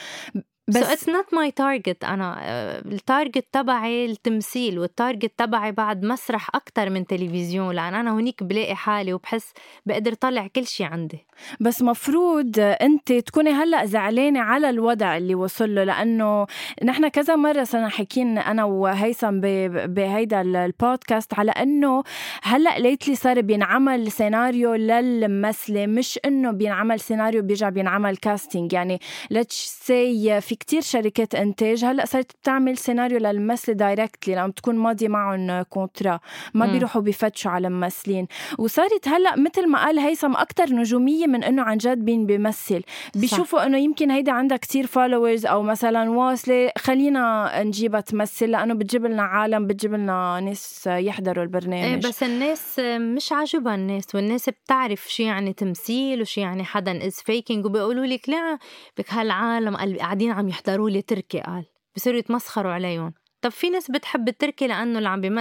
بس 0.68 0.76
so 0.76 0.86
it's 0.86 1.06
not 1.06 1.36
my 1.36 1.50
target. 1.50 2.04
أنا 2.08 2.38
ال 2.78 2.88
target 2.88 3.44
تبعي 3.52 4.04
التمثيل 4.06 4.78
وال 4.78 4.92
target 4.92 5.32
تبعي 5.38 5.72
بعد 5.72 6.04
مسرح 6.04 6.48
أكثر 6.54 6.90
من 6.90 7.06
تلفزيون 7.06 7.74
لأن 7.74 7.94
أنا 7.94 8.10
هونيك 8.10 8.42
بلاقي 8.42 8.74
حالي 8.74 9.12
وبحس 9.12 9.52
بقدر 9.86 10.14
طلع 10.14 10.46
كل 10.46 10.66
شيء 10.66 10.86
عندي. 10.86 11.18
بس 11.60 11.82
مفروض 11.82 12.52
أنت 12.58 13.12
تكوني 13.12 13.50
هلأ 13.50 13.86
زعلانة 13.86 14.40
على 14.40 14.70
الوضع 14.70 15.16
اللي 15.16 15.34
وصل 15.34 15.74
له 15.74 15.84
لأنه 15.84 16.46
نحن 16.84 17.08
كذا 17.08 17.36
مرة 17.36 17.64
صرنا 17.64 17.88
حكينا 17.88 18.50
أنا 18.50 18.64
وهيثم 18.64 19.40
بهيدا 19.86 20.40
البودكاست 20.40 21.34
على 21.34 21.50
إنه 21.50 22.02
هلأ 22.42 22.78
lately 22.78 23.14
صار 23.14 23.40
بينعمل 23.40 24.12
سيناريو 24.12 24.74
للممثلة 24.74 25.86
مش 25.86 26.18
إنه 26.24 26.50
بينعمل 26.50 27.00
سيناريو 27.00 27.42
بيرجع 27.42 27.68
بينعمل 27.68 28.16
casting 28.16 28.72
يعني 28.72 29.00
let's 29.30 29.80
say 29.86 30.40
في 30.40 30.53
كتير 30.54 30.82
شركات 30.82 31.34
إنتاج. 31.34 31.84
هلأ 31.84 32.06
صارت 32.06 32.32
بتعمل 32.42 32.78
سيناريو 32.78 33.18
للممثله 33.18 33.74
directly 33.74 34.34
لما 34.34 34.52
تكون 34.56 34.76
ماضية 34.76 35.08
معهم 35.08 35.62
contrat 35.62 36.20
ما 36.54 36.66
بيروحوا 36.66 37.02
بيفتشوا 37.02 37.50
على 37.50 37.70
ممثلين. 37.70 38.26
وصارت 38.58 39.08
هلأ 39.08 39.36
مثل 39.36 39.68
ما 39.68 39.84
قال 39.84 39.98
هيثم 39.98 40.32
أكثر 40.32 40.70
نجومية 40.70 41.26
من 41.26 41.44
إنه 41.44 41.62
عن 41.62 41.76
جد 41.76 42.04
مين 42.04 42.26
بيمثل 42.26 42.82
بيشوفوا 43.14 43.66
إنه 43.66 43.78
يمكن 43.78 44.10
هيدا 44.10 44.32
عندها 44.32 44.56
كتير 44.56 44.86
followers 44.86 45.46
أو 45.46 45.62
مثلا 45.62 46.10
واصلة. 46.10 46.70
خلينا 46.78 47.52
نجيبها 47.62 48.00
تمثل. 48.00 48.50
لأنه 48.50 48.74
بتجيب 48.74 49.06
لنا 49.06 49.22
عالم 49.22 49.66
بتجيب 49.66 49.94
لنا 49.94 50.40
ناس 50.40 50.86
يحضروا 50.86 51.44
البرنامج. 51.44 51.84
إيه 51.84 51.96
بس 51.96 52.22
الناس 52.22 52.78
مش 52.78 53.32
عاجبها 53.32 53.74
الناس. 53.74 54.14
والناس 54.14 54.48
بتعرف 54.48 55.12
شو 55.12 55.22
يعني 55.22 55.52
تمثيل 55.52 56.20
وشو 56.20 56.40
يعني 56.40 56.64
حدا 56.64 57.06
is 57.06 57.14
faking 57.14 57.66
وبيقولوا 57.66 58.06
لك 58.06 58.28
لا 58.28 58.58
بك 58.98 59.12
هالعالم 59.12 59.76
قاعدين 59.76 60.30
عم 60.30 60.43
يحضروا 60.48 60.90
لي 60.90 61.02
تركي 61.02 61.40
قال. 61.40 61.64
بصيروا 61.96 62.18
يتمسخروا 62.18 62.72
عليهم. 62.72 63.14
طب 63.40 63.50
في 63.50 63.70
ناس 63.70 63.90
بتحب 63.90 64.28
التركي 64.28 64.66
لأنه 64.66 64.98
اللي 64.98 65.08
عم 65.08 65.20
بم... 65.20 65.38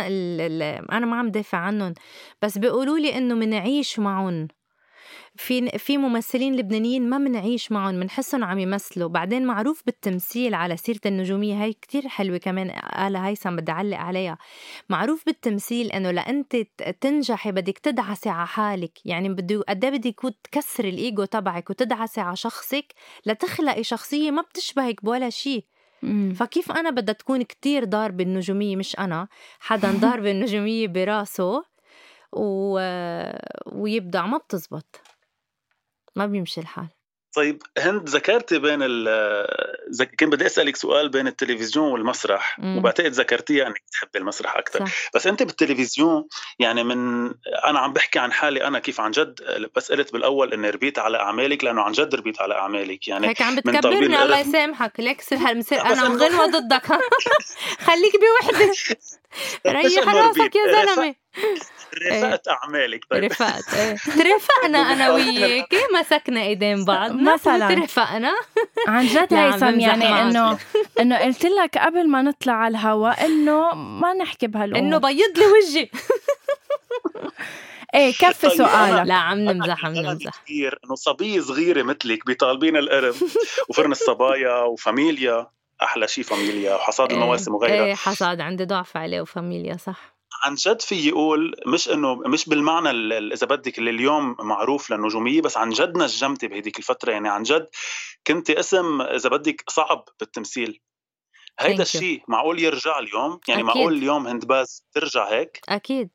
أنا 0.91 1.05
ما 1.05 1.15
عم 1.15 1.27
دافع 1.27 1.57
عنهم. 1.57 1.93
بس 2.41 2.57
بيقولوا 2.57 2.99
لي 2.99 3.17
إنه 3.17 3.35
منعيش 3.35 3.99
معهم. 3.99 4.47
في 5.35 5.69
في 5.69 5.97
ممثلين 5.97 6.55
لبنانيين 6.55 7.09
ما 7.09 7.17
منعيش 7.17 7.71
معهم 7.71 7.99
بنحسهم 7.99 8.43
عم 8.43 8.59
يمثلوا. 8.59 9.09
بعدين 9.09 9.45
معروف 9.45 9.83
بالتمثيل 9.85 10.53
على 10.53 10.77
سيرة 10.77 10.99
النجومية 11.05 11.63
هاي 11.63 11.73
كتير 11.73 12.07
حلوة 12.07 12.37
كمان 12.37 12.71
قالها 12.71 13.27
هيثم 13.27 13.55
بدي 13.55 13.71
أعلق 13.71 13.97
عليها. 13.97 14.37
معروف 14.89 15.25
بالتمثيل 15.25 15.91
إنه 15.91 16.11
لأنت 16.11 16.55
تنجحي 17.01 17.51
بدك 17.51 17.77
تدعسي 17.77 18.29
على 18.29 18.47
حالك. 18.47 19.05
يعني 19.05 19.29
بده 19.29 19.63
قد 19.69 19.85
إيه 19.85 19.91
بدك 19.91 20.35
تكسر 20.43 20.85
الإيجو 20.85 21.25
تبعك 21.25 21.69
وتدعسي 21.69 22.21
على 22.21 22.35
شخصك 22.35 22.85
لتخلقي 23.25 23.83
شخصية 23.83 24.31
ما 24.31 24.41
بتشبهك 24.41 25.05
بولا 25.05 25.29
شيء. 25.29 25.65
فكيف 26.35 26.71
أنا 26.71 26.89
بدها 26.89 27.13
تكون 27.13 27.41
كتير 27.41 27.83
ضاربة 27.83 28.23
النجومية؟ 28.23 28.75
مش 28.75 28.99
أنا 28.99 29.27
حدا 29.59 29.91
ضاربة 29.91 30.31
النجومية 30.31 30.87
براسه 30.87 31.63
و... 32.33 32.79
ويبدع 33.65 34.25
ما 34.25 34.37
بتزبط. 34.37 35.12
ما 36.15 36.25
بيمشي 36.25 36.61
الحال. 36.61 36.87
طيب 37.35 37.63
هند 37.77 38.09
ذكرتي 38.09 38.59
بين 38.59 38.79
ال. 38.81 39.07
كان 40.17 40.29
بدي 40.29 40.45
أسألك 40.45 40.75
سؤال 40.75 41.09
بين 41.09 41.27
التلفزيون 41.27 41.91
والمسرح 41.91 42.59
مم. 42.59 42.77
وبعتقد 42.77 43.11
ذكرتيها 43.11 43.67
إنك 43.67 43.81
تحبي 43.91 44.19
المسرح 44.19 44.55
أكثر 44.55 44.85
صح. 44.85 44.93
بس 45.15 45.27
أنت 45.27 45.43
بالتلفزيون 45.43 46.27
يعني 46.59 46.83
من 46.83 47.25
أنا 47.65 47.79
عم 47.79 47.93
بحكي 47.93 48.19
عن 48.19 48.31
حالي 48.31 48.63
أنا 48.67 48.79
كيف 48.79 48.99
عن 49.01 49.11
جد 49.11 49.39
بس 49.75 49.91
قلت 49.91 50.13
بالأول 50.13 50.53
إني 50.53 50.69
ربيت 50.69 50.99
على 50.99 51.17
أعمالك 51.17 51.63
لأنه 51.63 51.81
عن 51.81 51.91
جد 51.91 52.15
ربيت 52.15 52.41
على 52.41 52.53
أعمالك. 52.53 53.07
يعني 53.07 53.27
هيك 53.27 53.41
عم 53.41 53.53
من 53.53 53.59
بتكبرني 53.59 54.23
الله. 54.23 54.39
يسامحك. 54.39 54.99
ليك 54.99 55.21
صير 55.21 55.37
هالمصير 55.37 55.79
بس 55.83 55.91
أنا 55.91 56.01
عم 56.01 56.19
إنه- 56.19 56.21
غنوة 56.21 56.45
ضدك. 56.59 56.85
خليك 57.87 58.13
بوحدة. 58.21 58.73
ريح 59.67 60.07
راسك. 60.07 60.55
يا 60.55 60.85
زلمة. 60.85 61.15
رفقت 62.11 62.47
أعمالك. 62.47 63.05
طيب. 63.09 63.23
رفقت 63.23 63.73
إيه. 63.73 63.95
ترفقنا 63.95 64.77
أنا 64.93 65.11
وياك 65.11 65.75
مسكنا 65.99 66.41
إيدين 66.41 66.85
بعضنا 66.85 67.33
مثلاً. 67.33 67.75
ترفقنا 67.75 68.33
عن 68.87 69.05
جد 69.07 69.33
هيثم 69.33 69.71
بمزح 69.71 69.87
يعني. 69.87 70.21
انه 70.21 70.57
إنه 70.99 71.17
قلت 71.19 71.45
لك 71.45 71.77
قبل 71.77 72.09
ما 72.09 72.21
نطلع 72.21 72.53
على 72.53 72.71
الهواء 72.71 73.25
إنه 73.25 73.73
ما 73.75 74.13
نحكي 74.13 74.47
بهالأمور. 74.47 74.79
إنه 74.79 74.97
بيض 74.97 75.37
لي 75.39 75.45
وجهي. 75.45 75.89
إيه 77.95 78.13
كفي 78.13 78.47
طيب، 78.47 78.57
سؤالك. 78.57 79.07
لا 79.07 79.13
عم 79.15 79.39
نمزح 79.39 79.85
عم 79.85 79.93
نمزح. 79.93 80.31
كثير 80.43 80.79
إنه 80.85 80.95
صبية 80.95 81.41
صغيرة 81.41 81.83
مثلك 81.83 82.25
بيطالبين 82.25 82.77
القرب 82.77 83.15
وفرن 83.69 83.91
الصبايا 83.91 84.61
وفاميليا. 84.61 85.47
أحلى 85.81 86.07
شيء 86.07 86.23
فاميليا 86.23 86.75
وحصاد 86.75 87.11
المواسم 87.11 87.55
وغيرها 87.55 87.85
إيه 87.85 87.95
حصاد 87.95 88.41
عندي 88.41 88.65
ضعف 88.65 88.97
عليه 88.97 89.21
وفاميليا 89.21 89.77
صح. 89.77 90.13
عن 90.43 90.55
جد 90.55 90.81
في 90.81 91.07
يقول 91.07 91.55
مش 91.67 91.89
إنه 91.89 92.15
مش 92.15 92.49
بالمعنى 92.49 92.89
ال- 92.89 93.13
ال- 93.13 93.33
إذا 93.33 93.47
بدك 93.47 93.79
اللي 93.79 93.89
اليوم 93.89 94.35
معروف 94.39 94.91
للنجوميه 94.91 95.41
بس 95.41 95.57
عن 95.57 95.69
جد 95.69 95.97
نجمتي 95.97 96.47
بهديك 96.47 96.77
الفترة. 96.77 97.11
يعني 97.11 97.29
عن 97.29 97.43
جد 97.43 97.69
كنت 98.27 98.49
اسم 98.49 99.01
إذا 99.01 99.29
بدك 99.29 99.63
صعب 99.69 100.05
بالتمثيل. 100.19 100.81
هيدا. 101.59 101.83
الشيء 101.83 102.23
معقول 102.27 102.59
يرجع 102.59 102.99
اليوم؟ 102.99 103.39
يعني 103.47 103.61
أكيد. 103.61 103.75
معقول 103.75 103.93
اليوم 103.93 104.27
هند 104.27 104.62
باز 104.62 104.85
ترجع 104.93 105.29
هيك؟ 105.29 105.61
أكيد. 105.69 106.09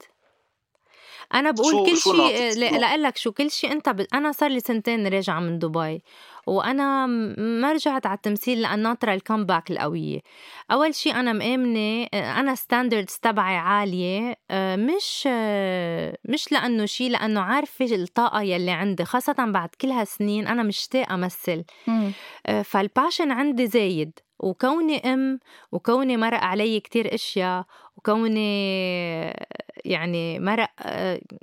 أنا 1.35 1.51
بقول 1.51 1.73
شو- 1.73 1.85
كل 1.85 1.97
شيء 1.97 2.71
لأقول 2.79 3.03
لك 3.03 3.17
شو 3.17 3.33
كل 3.33 3.51
شيء 3.51 3.73
أنت 3.73 3.89
ب... 3.89 4.07
أنا 4.15 4.33
صار 4.33 4.51
لي 4.51 4.61
سنتين 4.61 5.07
راجعه 5.07 5.41
من 5.41 5.59
دبي. 5.59 6.03
وأنا 6.49 7.07
ما 7.39 7.73
رجعت 7.73 8.07
على 8.07 8.17
التمثيل 8.17 8.63
لأن 8.63 8.79
ناطرة 8.83 9.15
ال 9.15 9.21
comeback 9.21 9.71
القوية. 9.71 10.21
أول 10.71 10.95
شيء 10.95 11.15
أنا 11.15 11.33
مآمنة 11.33 12.07
أنا 12.15 12.55
standards 12.55 13.15
تبعي 13.23 13.57
عالية 13.57 14.37
آه، 14.51 14.77
مش 14.77 15.29
آه، 15.31 16.19
مش 16.29 16.53
لأنه 16.53 16.87
شيء 16.87 17.11
لأنه 17.11 17.41
عارفة 17.41 17.85
الطاقة 17.95 18.43
يلي 18.43 18.71
عندي 18.71 19.05
خاصة 19.05 19.33
بعد 19.39 19.69
كل 19.81 19.89
هالسنين 19.89 20.47
أنا 20.47 20.63
مشتاقة 20.63 21.15
أمثل. 21.15 21.65
آه، 22.47 22.63
فالباشن 22.63 23.31
عندي 23.33 23.67
زايد. 23.67 24.19
وكوني 24.39 25.15
أم 25.15 25.41
وكوني 25.73 26.17
مرق 26.17 26.41
علي 26.45 26.81
كتير 26.81 27.15
أشياء 27.15 27.65
وكوني 27.97 28.49
يعني 29.85 30.39
مرق 30.41 30.69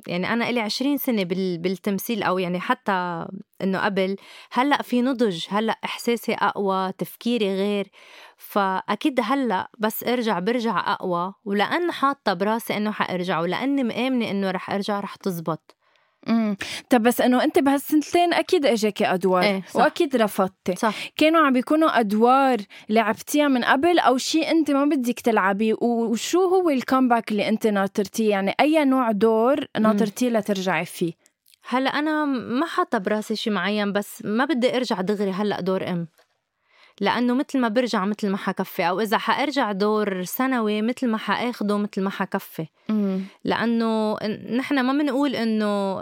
يعني 0.07 0.33
أنا 0.33 0.51
لي 0.51 0.59
20 0.59 0.97
سنة 0.97 1.23
بال- 1.23 1.57
بالتمثيل 1.57 2.23
أو 2.23 2.37
يعني 2.39 2.59
حتى 2.59 3.25
إنه 3.61 3.79
قبل 3.85 4.15
هلأ 4.51 4.81
في 4.81 5.01
نضج 5.01 5.45
هلأ 5.49 5.77
إحساسي 5.85 6.33
أقوى 6.33 6.91
تفكيري 6.97 7.55
غير. 7.55 7.91
فأكيد 8.37 9.19
هلأ 9.23 9.69
بس 9.79 10.03
أرجع 10.03 10.39
برجع 10.39 10.93
أقوى 10.93 11.33
ولأن 11.45 11.91
حاطة 11.91 12.33
براسي 12.33 12.77
إنه 12.77 12.91
حأرجع 12.91 13.39
ولأني 13.39 13.83
مآمنة 13.83 14.31
إنه 14.31 14.51
رح 14.51 14.69
أرجع 14.71 14.99
رح 14.99 15.15
تزبط. 15.15 15.75
مم. 16.27 16.57
طب 16.89 17.03
بس 17.03 17.21
إنه 17.21 17.43
أنت 17.43 17.59
بهالسنتين 17.59 18.33
أكيد 18.33 18.65
إجاكي 18.65 19.05
أدوار 19.05 19.43
إيه، 19.43 19.63
صح. 19.69 19.75
وأكيد 19.75 20.15
رفضتي. 20.15 20.75
صح. 20.75 20.95
كانوا 21.17 21.41
عم 21.41 21.53
بيكونوا 21.53 21.99
أدوار 21.99 22.57
لعبتيها 22.89 23.47
من 23.47 23.63
قبل 23.63 23.99
أو 23.99 24.17
شيء 24.17 24.51
أنت 24.51 24.71
ما 24.71 24.85
بدك 24.85 25.19
تلعبيه 25.19 25.73
وشو 25.81 26.39
هو 26.39 26.69
ال 26.69 26.76
comeback 26.76 27.31
اللي 27.31 27.49
أنت 27.49 27.67
ناطرتيه؟ 27.67 28.29
يعني 28.29 28.55
أي 28.59 28.85
نوع 28.85 29.11
دور 29.11 29.65
ناطرتيه 29.79 30.29
لترجعي 30.29 30.85
فيه؟ 30.85 31.13
هلأ 31.67 31.89
أنا 31.89 32.25
ما 32.25 32.65
حاطة 32.65 32.97
براسي 32.97 33.35
شي 33.35 33.49
معين 33.49 33.91
بس 33.93 34.21
ما 34.25 34.45
بدي 34.45 34.75
أرجع 34.75 35.01
دغري 35.01 35.31
هلأ 35.31 35.61
دور 35.61 35.87
أم. 35.87 36.07
لأنه 37.01 37.33
مثل 37.33 37.59
ما 37.59 37.67
برجع 37.67 38.05
مثل 38.05 38.29
ما 38.29 38.37
حكفي 38.37 38.89
أو 38.89 38.99
إذا 38.99 39.17
حأرجع 39.17 39.71
دور 39.71 40.23
سنوي 40.23 40.81
مثل 40.81 41.07
ما 41.07 41.17
حأخده 41.17 41.77
مثل 41.77 42.01
ما 42.01 42.09
حكفي 42.09 42.67
مم. 42.89 43.21
لأنه 43.43 44.17
نحن 44.57 44.79
ما 44.79 44.93
بنقول 44.93 45.35
إنه 45.35 45.99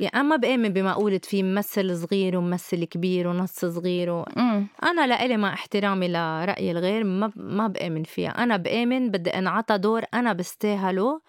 يعني 0.00 0.14
أنا 0.14 0.22
ما 0.22 0.36
بآمن 0.36 0.68
بمقولة 0.68 1.20
في 1.22 1.42
ممثل 1.42 1.96
صغير 1.96 2.36
وممثل 2.36 2.84
كبير 2.84 3.28
ونص 3.28 3.64
صغير 3.64 4.10
و... 4.10 4.24
مم. 4.36 4.66
أنا 4.82 5.06
لإلي 5.06 5.36
مع 5.36 5.52
احترامي 5.52 6.08
لرأي 6.08 6.70
الغير 6.70 7.04
ما 7.04 7.32
ما 7.36 7.66
بآمن 7.66 8.02
فيها 8.02 8.30
أنا 8.30 8.56
بآمن 8.56 9.10
بدي 9.10 9.30
أنعطى 9.30 9.78
دور 9.78 10.02
أنا 10.14 10.32
بستاهله 10.32 11.20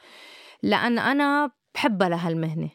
لأن 0.64 1.00
أنا 1.00 1.52
بحبها 1.76 2.10
لهالمهنة 2.10 2.70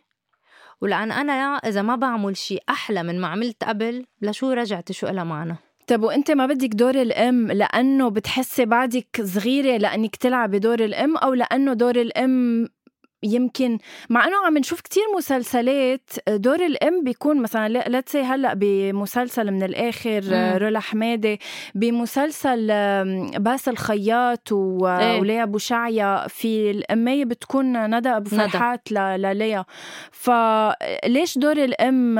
ولأن 0.81 1.13
أنا 1.13 1.57
إذا 1.57 1.83
ما 1.83 1.97
بعمل 1.97 2.37
شيء 2.37 2.63
أحلى 2.69 3.03
من 3.03 3.21
ما 3.21 3.29
عملت 3.29 3.65
قبل 3.65 4.07
لشو 4.23 4.53
رجعت 4.53 4.93
شو 4.93 5.07
لها 5.07 5.25
معنى 5.25 5.57
طب 5.87 6.03
وانت 6.03 6.31
ما 6.31 6.47
بدك 6.47 6.69
دور 6.75 6.95
الام 7.03 7.53
لأنه 7.53 8.09
بتحسي 8.11 8.65
بعدك 8.65 9.07
صغيرة 9.25 9.77
لانك 9.77 10.17
تلعبي 10.17 10.59
دور 10.59 10.81
الام 10.85 11.17
أو 11.17 11.35
لأنه 11.35 11.73
دور 11.73 11.97
الام 11.97 12.69
يمكن 13.25 13.79
مع 14.11 14.27
انه 14.27 14.37
عم 14.47 14.59
نشوف 14.59 14.81
كتير 14.81 15.03
مسلسلات 15.17 16.11
دور 16.29 16.67
الام 16.67 17.05
بيكون 17.05 17.43
مثلا 17.43 17.69
let's 17.89 18.17
هلأ 18.17 18.55
بمسلسل 18.55 19.51
من 19.51 19.63
الآخر 19.63 20.21
مم. 20.31 20.57
رولا 20.57 20.81
حماده 20.81 21.39
بمسلسل 21.75 22.71
آم، 22.71 23.31
باسل 23.31 23.77
خياط 23.77 24.53
و- 24.53 24.87
إيه. 24.87 25.21
وليا 25.21 25.43
أبو 25.43 25.59
شعيا 25.59 26.29
في 26.29 26.71
الأمية 26.71 27.25
بتكون 27.25 27.91
ندى 27.97 28.09
أبو 28.09 28.37
ندى. 28.37 28.49
فرحات 28.49 28.93
ل- 28.93 29.23
لليا 29.23 29.65
فليش 30.13 31.39
دور 31.39 31.57
الام 31.65 32.19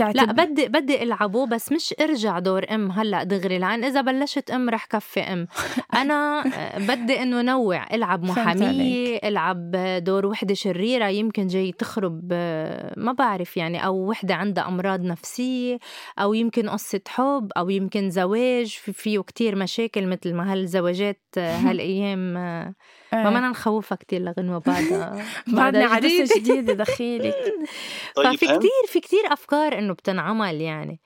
لا 0.00 0.24
بدي 0.32 0.68
بدي 0.68 1.02
ألعبه 1.02 1.46
بس 1.46 1.72
مش 1.72 1.94
ارجع 2.00 2.38
دور 2.38 2.64
أم 2.70 2.90
هلأ 2.90 3.22
دغري. 3.24 3.58
لأن 3.58 3.84
إذا 3.84 4.00
بلشت 4.00 4.50
أم 4.50 4.70
رح 4.70 4.84
كفي 4.86 5.20
أم. 5.20 5.46
أنا 6.00 6.44
آه، 6.56 6.78
بدي 6.78 7.22
إنه 7.22 7.42
نوع. 7.42 7.86
ألعب 7.94 8.22
محاميه 8.22 9.16
ألعب 9.24 9.70
دور 10.04 10.26
وحدة 10.26 10.54
شريرة. 10.54 11.08
يمكن 11.08 11.46
جاي 11.46 11.72
تخرب 11.72 12.28
آه، 12.32 12.94
ما 12.96 13.12
بعرف 13.12 13.56
يعني. 13.56 13.86
أو 13.86 13.96
وحدة 14.10 14.34
عندها 14.34 14.68
أمراض 14.68 15.00
نفسية 15.00 15.78
أو 16.18 16.34
يمكن 16.34 16.68
قصة 16.68 17.00
حب 17.08 17.52
أو 17.56 17.70
يمكن 17.70 18.10
زواج. 18.10 18.66
في 18.66 18.92
فيه 18.92 19.18
كتير 19.20 19.56
مشاكل 19.56 20.06
مثل 20.06 20.34
ما 20.34 20.52
هالزواجات 20.52 21.20
آه، 21.38 21.56
هالأيام 21.70 22.36
ما 23.12 23.30
بدنا 23.30 23.48
نخوفها 23.48 23.96
كتير 23.96 24.20
لغنوة 24.20 24.58
بعدها 24.58 25.24
جديد. 25.98 26.20
عروسه 26.20 26.36
جديده 26.40 26.72
دخيلك. 26.72 27.54
طيب 28.16 28.36
ففي؟ 28.36 28.46
كتير 28.46 28.86
في 28.88 29.00
كتير 29.00 29.32
أفكار 29.32 29.78
إنه 29.78 29.92
بتنعمل 29.94 30.60
يعني. 30.60 31.00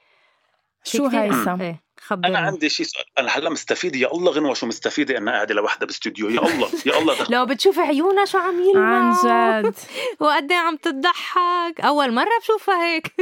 شو 0.85 1.07
هيثم؟ 1.07 1.61
إيه 1.63 1.69
أنا 1.71 2.07
خبرنا 2.07 2.39
عندي 2.39 2.69
شيء 2.69 2.87
سؤال. 2.87 3.05
أنا 3.19 3.29
هلا 3.31 3.51
مستفيده 3.51 3.99
يا 3.99 4.13
الله 4.13 4.33
غنوة 4.33 4.55
شو 4.55 4.67
مستفيدة 4.67 5.19
إنها 5.19 5.33
قاعدة 5.35 5.55
لوحدها 5.55 5.87
باستوديو؟ 5.87 6.29
يا 6.29 6.41
الله 6.41 6.69
يا 6.87 6.99
الله 6.99 7.15
دخل. 7.15 7.35
لو 7.35 7.47
بتشوفي 7.47 7.81
عيونها 7.81 8.25
شو 8.25 8.39
عم 8.39 8.63
يلمع. 8.63 9.17
عن 9.27 9.63
جد. 9.63 9.75
وقد 10.21 10.53
إيه 10.53 10.59
عم 10.59 10.77
تضحك. 10.77 11.81
أول 11.81 12.13
مرة 12.13 12.39
بشوفها 12.43 12.87
هيك. 12.87 13.15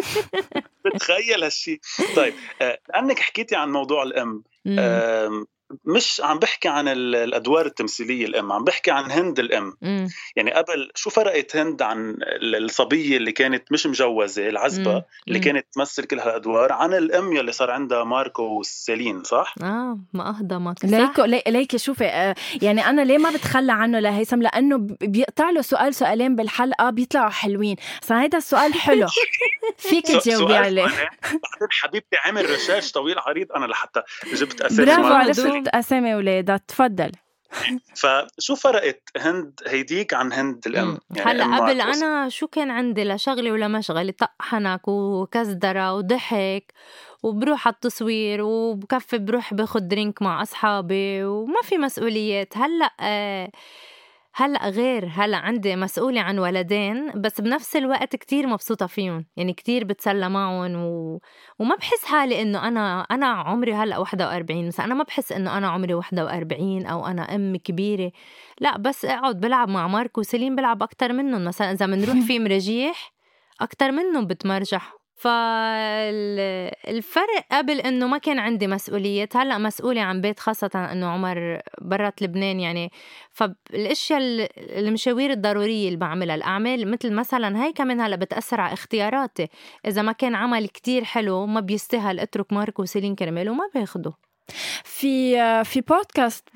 بتخيل 0.84 1.44
هالشيء 1.44 1.80
طيب 2.16 2.34
آه، 2.62 2.78
لأنك 2.88 3.18
حكيتي 3.18 3.56
عن 3.56 3.72
موضوع 3.72 4.02
الأم 4.02 4.44
مش 5.84 6.20
عم 6.24 6.38
بحكي 6.38 6.68
عن 6.68 6.88
ال- 6.88 7.14
الأدوار 7.16 7.66
التمثيلية 7.66 8.26
الأم 8.26 8.52
عم 8.52 8.64
بحكي 8.64 8.90
عن 8.90 9.10
هند 9.10 9.38
الأم 9.38 9.72
مم. 9.82 10.08
يعني 10.36 10.52
قبل 10.52 10.90
شو 10.94 11.10
فرقت 11.10 11.56
هند 11.56 11.82
عن 11.82 12.10
ال- 12.22 12.64
الصبية 12.64 13.16
اللي 13.16 13.32
كانت 13.32 13.72
مش 13.72 13.86
مجوزة 13.86 14.48
العزبة 14.48 14.94
مم. 14.94 15.02
اللي 15.28 15.38
مم. 15.38 15.44
كانت 15.44 15.66
تمثل 15.72 16.04
كل 16.04 16.18
هالأدوار 16.20 16.72
عن 16.72 16.94
الأم 16.94 17.32
يلي 17.36 17.52
صار 17.52 17.70
عندها 17.70 18.04
ماركو 18.04 18.42
وسيلين 18.42 19.22
صح 19.24 19.54
آه 19.62 19.98
ما 20.12 20.28
اهضمك 20.28 20.78
صح؟ 20.78 20.88
ليكو 20.88 21.24
لي- 21.24 21.42
ليكي 21.46 21.78
شوفي 21.78 22.04
آه، 22.04 22.34
يعني 22.62 22.86
أنا 22.86 23.02
ليه 23.02 23.18
ما 23.18 23.30
بتخلى 23.30 23.72
عنه 23.72 23.98
لهيثم 24.00 24.42
لأنه 24.42 24.76
بيقطع 25.00 25.50
له 25.50 25.60
سؤال 25.62 25.94
سؤالين 25.94 26.36
بالحلقة 26.36 26.90
بيطلعوا 26.90 27.30
حلوين 27.30 27.76
هيدا 28.10 28.38
السؤال 28.38 28.74
حلو 28.74 29.06
فيك 29.78 30.06
تجاوبي 30.06 30.56
عليه. 30.56 30.82
بعدين 30.82 31.68
حبيبتي 31.70 32.16
عمل 32.24 32.50
research 32.50 32.92
طويل 32.92 33.18
عريض 33.18 33.52
أنا 33.52 33.66
لحتى 33.66 34.02
جبت 34.34 34.60
أسامي 34.60 34.86
برافو 34.86 35.02
ماركو 35.02 35.63
وسيلين. 35.68 35.84
أسامي 35.84 36.14
اولادها 36.14 36.56
تفضل 36.56 37.12
فشو 38.00 38.54
فرقت 38.54 39.02
هند 39.16 39.60
هيديك 39.66 40.14
عن 40.14 40.32
هند 40.32 40.66
الأم. 40.66 40.98
يعني 41.16 41.30
هلأ 41.30 41.56
قبل. 41.56 41.80
أنا 41.80 42.28
شو 42.28 42.46
كان 42.46 42.70
عندي 42.70 43.04
لا 43.04 43.16
شغله 43.16 43.52
ولا 43.52 43.68
مشغله 43.68 44.14
طحنك 44.18 44.88
وكزدره 44.88 45.94
وضحك 45.94 46.72
وبروح 47.22 47.66
على 47.66 47.74
التصوير 47.74 48.42
وبكفي 48.42 49.18
بروح 49.18 49.54
باخد 49.54 49.88
درينك 49.88 50.22
مع 50.22 50.42
أصحابي 50.42 51.24
وما 51.24 51.62
في 51.62 51.78
مسؤوليات 51.78 52.56
هلأ 52.56 52.90
آه 53.00 53.50
هلا 54.36 54.68
غير 54.68 55.08
هلا 55.12 55.36
عندي 55.36 55.76
مسؤولة 55.76 56.20
عن 56.20 56.38
ولدين 56.38 57.20
بس 57.20 57.40
بنفس 57.40 57.76
الوقت 57.76 58.16
كتير 58.16 58.46
مبسوطة 58.46 58.86
فيهم. 58.86 59.26
يعني 59.36 59.52
كتير 59.52 59.84
بتسلى 59.84 60.28
معهم 60.28 60.76
و... 60.76 61.20
وما 61.58 61.76
بحس 61.76 62.04
حالي 62.04 62.42
إنه 62.42 62.68
أنا 62.68 63.00
أنا 63.00 63.26
عمري 63.26 63.74
هلا 63.74 63.98
41 63.98 64.66
مثلا 64.66 64.86
أنا 64.86 64.94
ما 64.94 65.04
بحس 65.04 65.32
إنه 65.32 65.58
أنا 65.58 65.68
عمري 65.68 65.94
41 65.94 66.86
أو 66.86 67.06
أنا 67.06 67.34
أم 67.34 67.56
كبيرة. 67.56 68.12
لا 68.60 68.78
بس 68.78 69.04
أقعد 69.04 69.40
بلعب 69.40 69.68
مع 69.68 69.88
ماركو 69.88 70.20
وسليم 70.20 70.56
بلعب 70.56 70.82
أكتر 70.82 71.12
منهم. 71.12 71.44
مثلا 71.44 71.72
إذا 71.72 71.86
بنروح 71.86 72.18
في 72.26 72.38
مرجيح 72.38 73.12
أكتر 73.60 73.92
منهم 73.92 74.26
بتمرجح. 74.26 75.03
فالفرق 75.14 77.04
قبل 77.52 77.80
إنه 77.80 78.06
ما 78.06 78.18
كان 78.18 78.38
عندي 78.38 78.66
مسؤوليات 78.66 79.36
هلأ 79.36 79.58
مسؤولة 79.58 80.00
عن 80.02 80.20
بيت 80.20 80.40
خاصة 80.40 80.70
إنه 80.92 81.06
عمر 81.06 81.60
برات 81.80 82.22
لبنان 82.22 82.60
يعني. 82.60 82.90
فالأشياء 83.32 84.20
المشاوير 84.58 85.30
الضرورية 85.30 85.86
اللي 85.88 85.98
بعملها 85.98 86.34
الأعمال 86.34 86.90
مثل 86.90 87.12
مثلا 87.12 87.64
هي 87.64 87.72
كمان 87.72 88.00
هلأ 88.00 88.16
بتأثر 88.16 88.60
على 88.60 88.72
اختياراتي. 88.72 89.48
إذا 89.86 90.02
ما 90.02 90.12
كان 90.12 90.34
عمل 90.34 90.68
كتير 90.68 91.04
حلو 91.04 91.46
ما 91.46 91.60
بيستاهل 91.60 92.20
أترك 92.20 92.52
ماركو 92.52 92.82
وسيلين 92.82 93.14
كرمال 93.14 93.50
وما 93.50 93.70
باخده 93.74 94.12
في 94.84 95.34
في 95.64 95.80
بودكاست 95.80 96.48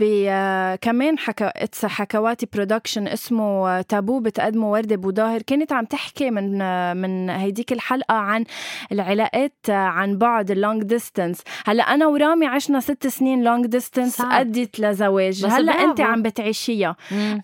كمان 0.81 1.19
حكى 1.19 1.51
it's 1.57 1.87
حكواتي 1.87 2.47
production 2.55 3.09
اسمه 3.09 3.81
تابو 3.81 4.21
بتقدمه 4.21 4.71
وردة 4.71 4.97
بوظاهر. 4.97 5.43
كانت 5.43 5.73
عم 5.73 5.85
تحكي 5.85 6.31
من 6.31 6.59
من 6.97 7.31
هيديك 7.31 7.73
الحلقة 7.73 8.15
عن 8.15 8.45
العلاقات 8.93 9.55
عن 9.69 10.19
بعد 10.19 10.51
ال 10.51 10.57
long 10.57 10.83
distance 10.83 11.43
هلأ 11.67 11.83
أنا 11.83 12.07
ورامي 12.07 12.47
عشنا 12.47 12.81
ست 12.81 13.07
سنين 13.07 13.45
long 13.45 13.67
distance 13.67 14.21
ادت 14.21 14.81
لزواج. 14.81 15.47
هلأ 15.47 15.73
أنت 15.73 16.01
عم 16.01 16.23
بتعيشيها. 16.23 16.97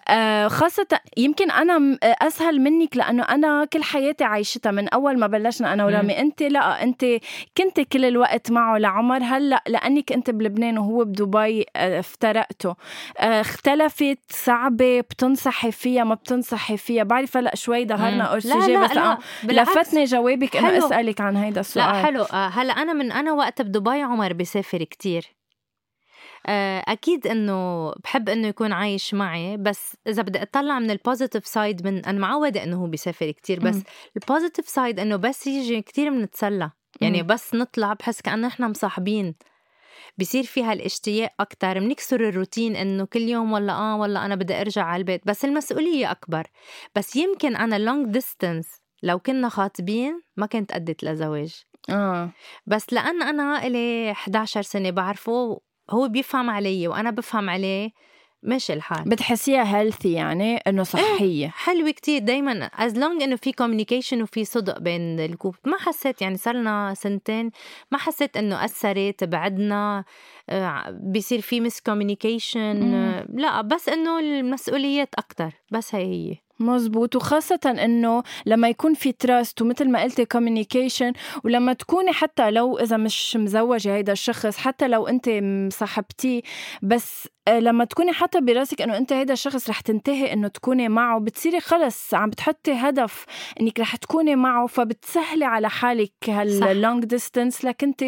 آه 0.09 0.49
خاصة 0.49 0.87
يمكن 1.17 1.51
أنا 1.51 1.99
أسهل 2.03 2.61
منك 2.61 2.97
لأنه 2.97 3.23
أنا 3.23 3.65
كل 3.65 3.83
حياتي 3.83 4.25
عايشتها 4.25 4.73
من 4.73 4.89
أول 4.89 5.19
ما 5.19 5.27
بلشنا 5.27 5.73
أنا 5.73 5.85
ورامي. 5.85 6.21
أنت 6.21 6.43
لأ 6.43 6.83
أنت 6.83 7.05
كنت 7.59 7.81
كل 7.81 8.05
الوقت 8.05 8.51
معه 8.51 8.79
لعمر. 8.79 9.23
هلأ 9.23 9.63
لأنك 9.67 10.13
أنت 10.13 10.31
بلبنان 10.35 10.79
وهو 10.79 11.05
بدبي 11.05 11.67
آه، 11.77 11.99
افترقته. 12.01 12.77
آه، 13.19 13.41
اختلفت 13.41 14.19
صعبة 14.31 15.01
بتنصحي 15.01 15.73
فيها 15.73 16.05
ما 16.05 16.15
بتنصحي 16.15 16.77
فيها. 16.77 17.03
بعرف 17.03 17.37
هلأ 17.37 17.57
شوي 17.57 17.87
ظهرنا 17.87 18.33
hors 18.33 18.52
sujet 18.52 18.77
بس 18.77 18.91
لا 18.91 19.19
لفتني 19.45 20.05
جوابك 20.05 20.57
إنه 20.57 20.79
أسألك 20.79 21.21
عن 21.21 21.37
هيدا 21.37 21.61
السؤال. 21.61 21.87
لا 21.87 22.03
حلو. 22.05 22.23
آه، 22.23 22.49
هلأ 22.49 22.73
أنا 22.73 22.93
من 22.93 23.13
أنا 23.13 23.33
وقت 23.33 23.63
بدبي 23.63 24.03
عمر 24.03 24.33
بيسافر 24.33 24.85
كتير. 24.85 25.35
أكيد 26.89 27.27
إنه 27.27 27.91
بحب 27.93 28.29
إنه 28.29 28.49
يكون 28.49 28.73
عايش 28.73 29.15
معي 29.15 29.57
بس 29.57 29.97
إذا 30.07 30.23
بدي 30.23 30.43
أطلع 30.43 30.79
من 30.79 30.91
ال 30.91 30.97
positive 30.97 31.47
side 31.47 31.87
من 31.87 32.05
أنا 32.05 32.19
معودة 32.19 32.65
إنه 32.65 32.83
هو 32.83 32.87
بيسافر 32.87 33.31
كتير 33.31 33.61
بس 33.61 33.83
ال 34.17 34.23
positive 34.23 34.69
side 34.69 35.01
إنه 35.01 35.17
بس 35.17 35.47
يجي 35.47 35.83
كتير 35.83 36.11
بنتسلى 36.11 36.71
يعني 37.01 37.23
بس 37.23 37.55
نطلع 37.55 37.93
بحس 37.93 38.21
كأنه 38.21 38.49
إحنا 38.49 38.69
مصاحبين. 38.69 39.35
بصير 40.19 40.45
فيها 40.45 40.73
الاشتياق 40.73 41.31
أكتر. 41.41 41.79
بنكسر 41.79 42.29
الروتين 42.29 42.77
إنه 42.77 43.05
كل 43.05 43.21
يوم 43.21 43.53
ولا 43.53 43.73
آه 43.73 43.97
ولا 43.97 44.25
أنا 44.27 44.35
بدي 44.35 44.61
أرجع 44.61 44.83
على 44.85 45.01
البيت. 45.01 45.21
بس 45.27 45.45
المسؤولية 45.45 46.11
أكبر. 46.11 46.47
بس 46.97 47.17
يمكن 47.17 47.57
أنا 47.57 47.79
long 47.79 48.13
distance 48.13 48.69
لو 49.03 49.19
كنا 49.19 49.49
خاطبين 49.49 50.23
ما 50.37 50.47
كنت 50.47 50.73
أدت 50.73 51.05
لزواج. 51.05 51.63
آه. 51.91 52.31
بس 52.67 52.93
لأن 52.93 53.23
أنا 53.23 53.67
إلي 53.67 54.13
11 54.13 54.63
سنة 54.63 54.91
بعرفه 54.91 55.61
هو 55.91 56.09
بيفهم 56.09 56.51
علي 56.51 56.89
وأنا 56.89 57.11
بفهم 57.11 57.51
عليه 57.51 57.91
ماشي 58.45 58.73
الحال. 58.73 59.05
بتحسيها 59.09 59.77
healthy 59.79 60.13
يعني 60.13 60.57
إنه 60.57 60.79
إيه، 60.79 60.83
صحية. 60.85 61.49
حلوة 61.49 61.91
كتير 61.91 62.21
دايما. 62.21 62.65
as 62.65 62.99
long 62.99 63.23
إنه 63.23 63.37
في 63.37 63.53
communication 63.53 64.23
وفي 64.23 64.45
صدق 64.45 64.79
بين 64.79 65.21
ال 65.21 65.25
couple. 65.25 65.55
ما 65.65 65.77
حسيت 65.79 66.23
يعني 66.23 66.37
صار 66.37 66.55
لنا 66.55 66.95
سنتين 66.97 67.51
ما 67.91 67.99
حسيت 67.99 68.37
إنه 68.37 68.65
أثرت 68.65 69.25
بعدنا 69.25 70.05
آه، 70.51 70.99
بيصير 71.01 71.41
في 71.41 71.61
miscommunication 71.61 72.75
لا 73.35 73.61
بس 73.61 73.89
إنه 73.89 74.19
المسؤوليات 74.19 75.09
أكتر. 75.19 75.51
بس 75.71 75.95
هي 75.95 76.05
هي. 76.05 76.37
مزبوط. 76.61 77.17
وخاصة 77.17 77.61
إنه 77.85 78.23
لما 78.47 78.69
يكون 78.69 78.95
في 78.95 79.13
trust 79.13 79.63
ومثل 79.63 79.91
ما 79.91 80.03
قلتي 80.03 80.25
communication 80.25 81.13
ولما 81.45 81.73
تكوني 81.73 82.13
حتى 82.13 82.51
لو 82.51 82.79
إذا 82.79 82.97
مش 82.97 83.37
مزوجة 83.37 83.95
هيدا 83.95 84.13
الشخص 84.13 84.57
حتى 84.57 84.89
لو 84.89 85.07
أنت 85.07 85.29
مصاحبتيه 85.29 86.43
بس 86.83 87.29
لما 87.49 87.85
تكوني 87.85 88.13
حاطة 88.13 88.41
براسك 88.41 88.83
إنه 88.83 88.97
أنت 88.97 89.13
هيدا 89.13 89.33
الشخص 89.33 89.71
رح 89.71 89.81
تنتهي 89.81 90.33
إنه 90.33 90.49
تكوني 90.49 90.89
معه 90.89 91.21
بتصيري 91.21 91.61
خلص 91.61 92.15
عم 92.15 92.31
بتحطي 92.31 92.73
هدف 92.73 93.25
إنك 93.61 93.81
رح 93.81 93.97
تكوني 93.97 94.37
معه 94.37 94.67
فبتسهلي 94.67 95.45
على 95.45 95.71
حالك 95.71 96.13
هال 96.29 96.54
long 96.54 97.05
distance 97.05 97.65
لك 97.65 97.83
أنت 97.85 98.05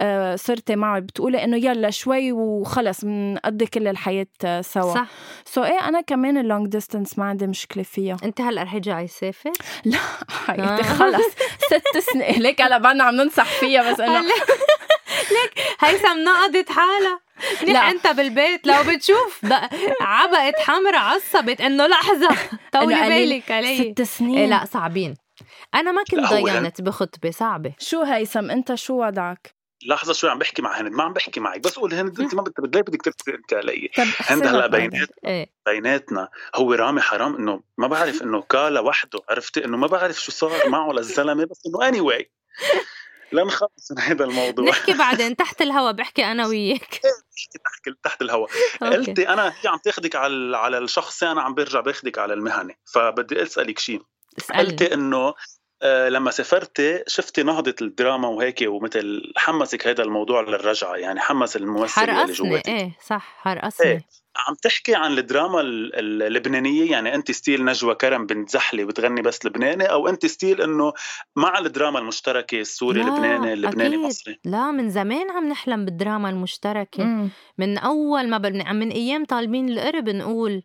آه، 0.00 0.36
صرتي 0.36 0.76
معه 0.76 0.98
بتقولي 1.00 1.44
إنه 1.44 1.56
يلا 1.56 1.90
شوي 1.90 2.32
وخلص 2.32 3.04
بنقضي 3.04 3.66
كل 3.66 3.88
الحياة 3.88 4.26
سوا. 4.60 4.94
صح. 4.94 5.06
so 5.44 5.62
so 5.62 5.64
إيه 5.66 5.88
أنا 5.88 6.00
كمان 6.00 6.38
ال 6.38 6.44
long 6.44 6.68
distance 6.68 7.18
ما 7.18 7.24
عندي 7.24 7.46
مشكلة 7.46 7.82
فيها. 7.82 8.16
أنت 8.24 8.40
هلأ 8.40 8.62
رح 8.62 8.72
ترجعي 8.72 9.06
تسافر؟ 9.06 9.52
لا 9.84 9.98
حياتي 10.46 10.62
آه. 10.62 10.82
خلص 10.82 11.26
ست 11.70 11.98
سنين. 12.12 12.42
ليك 12.42 12.62
هلأ 12.62 12.78
بعدنا 12.78 13.04
عم 13.04 13.14
ننصح 13.14 13.44
فيها 13.60 13.92
بس 13.92 14.00
إنه 14.00 14.20
ليك 15.34 15.54
هيثم 15.80 16.18
نقضت 16.24 16.70
حالها. 16.70 17.23
لا. 17.62 17.90
انت 17.90 18.06
بالبيت 18.06 18.66
لو 18.66 18.82
بتشوف 18.88 19.40
عبقت 20.00 20.58
حمرة 20.58 20.98
عصبت 20.98 21.60
انه 21.60 21.86
لحظة. 21.86 22.36
طولي 22.72 23.08
بالك 23.08 23.50
علي 23.50 23.92
ست 23.92 24.02
سنين. 24.02 24.38
إيه 24.38 24.46
لا 24.46 24.64
صعبين. 24.64 25.14
أنا 25.74 25.92
ما 25.92 26.02
كنت 26.10 26.20
ضينت 26.20 26.80
بخطبة 26.80 27.30
صعبة. 27.30 27.72
شو 27.78 28.02
هيثم 28.02 28.50
أنت 28.50 28.74
شو 28.74 29.04
وضعك؟ 29.06 29.54
لحظة 29.86 30.12
شوي 30.12 30.30
عم 30.30 30.38
بحكي 30.38 30.62
مع 30.62 30.80
هند 30.80 30.92
ما 30.92 31.02
عم 31.02 31.12
بحكي 31.12 31.40
معك. 31.40 31.60
بس 31.60 31.78
قول 31.78 31.94
هند 31.94 32.20
أنت 32.20 32.34
ما 32.34 32.42
بدك 32.42 32.74
ليه 32.74 32.82
بدك 32.82 33.02
ترسلي 33.02 33.34
أنت 33.34 33.54
علي؟ 33.54 33.90
هند 34.20 34.46
هلا 34.46 34.66
بينات 34.66 35.08
إيه؟ 35.26 35.50
بيناتنا. 35.66 36.28
هو 36.54 36.72
رامي 36.72 37.00
حرام 37.00 37.36
إنه 37.36 37.60
ما 37.78 37.86
بعرف 37.86 38.22
إنه 38.24 38.42
كالا 38.42 38.80
وحده 38.80 39.20
عرفتي؟ 39.30 39.64
إنه 39.64 39.76
ما 39.76 39.86
بعرف 39.86 40.20
شو 40.20 40.32
صار 40.32 40.68
معه 40.68 40.92
للزلمة 40.92 41.44
بس 41.44 41.62
إنه 41.66 41.88
اني 41.88 41.98
anyway. 41.98 42.24
لنخلص 43.32 43.92
من 43.92 43.98
هذا 44.08 44.24
الموضوع. 44.24 44.68
نحكي 44.68 44.92
بعدين 44.94 45.36
تحت 45.36 45.62
الهوا 45.62 45.90
بحكي 45.90 46.24
أنا 46.24 46.46
وياك. 46.48 47.00
تحت 47.64 47.96
تحت 48.04 48.22
الهوا. 48.22 48.46
قلتي 48.80 49.28
أنا 49.28 49.48
هي 49.48 49.68
عم 49.68 49.78
تاخذك 49.78 50.16
على 50.16 50.56
على 50.56 50.78
الشخصي 50.78 51.26
أنا 51.30 51.42
عم 51.42 51.54
برجع 51.54 51.80
باخذك 51.80 52.18
على 52.18 52.34
المهني 52.34 52.78
فبدي 52.92 53.42
أسألك 53.42 53.78
شيء 53.78 54.02
قلتي 54.54 54.94
إنه 54.94 55.34
لما 55.84 56.30
سافرتي 56.30 57.02
شفتي 57.06 57.42
نهضة 57.42 57.74
الدراما 57.82 58.28
وهيك 58.28 58.64
ومثل 58.66 59.32
حمسك 59.36 59.86
هذا 59.86 60.02
الموضوع 60.02 60.40
للرجعة 60.40 60.94
يعني 60.94 61.20
حمس 61.20 61.56
الممثل 61.56 62.10
اللي 62.10 62.32
جواتك. 62.32 62.68
إيه 62.68 62.96
صح 63.06 63.36
حرقصني. 63.38 63.86
إيه 63.86 64.06
عم 64.48 64.54
تحكي 64.62 64.94
عن 64.94 65.18
الدراما 65.18 65.60
اللبنانية؟ 65.60 66.90
يعني 66.90 67.14
أنت 67.14 67.30
style 67.30 67.64
نجوى 67.64 67.94
كرم 67.94 68.26
بنت 68.26 68.50
زحلي 68.50 68.84
بتغني 68.84 69.22
بس 69.22 69.46
لبناني 69.46 69.84
أو 69.84 70.08
أنت 70.08 70.26
style 70.26 70.62
إنه 70.62 70.92
مع 71.36 71.58
الدراما 71.58 71.98
المشتركة 71.98 72.60
السوري 72.60 73.00
اللبناني 73.00 73.52
اللبناني 73.52 73.96
مصري؟ 73.96 74.40
لا 74.44 74.70
من 74.70 74.90
زمان 74.90 75.30
عم 75.30 75.48
نحلم 75.48 75.84
بالدراما 75.84 76.30
المشتركة. 76.30 77.04
مم. 77.04 77.28
من 77.58 77.78
أول 77.78 78.28
ما 78.28 78.38
بل... 78.38 78.74
من 78.74 78.90
أيام 78.90 79.24
طالبين 79.24 79.68
القرب 79.68 80.08
نقول 80.08 80.62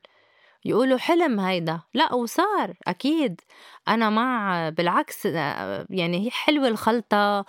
يقولوا 0.66 0.98
حلم 0.98 1.40
هيدا. 1.40 1.82
لا 1.94 2.14
وصار 2.14 2.74
أكيد. 2.88 3.42
أنا 3.90 4.10
مع 4.10 4.70
بالعكس 4.70 5.26
يعني 5.90 6.26
هي 6.26 6.30
حلوة 6.32 6.68
الخلطة 6.68 7.46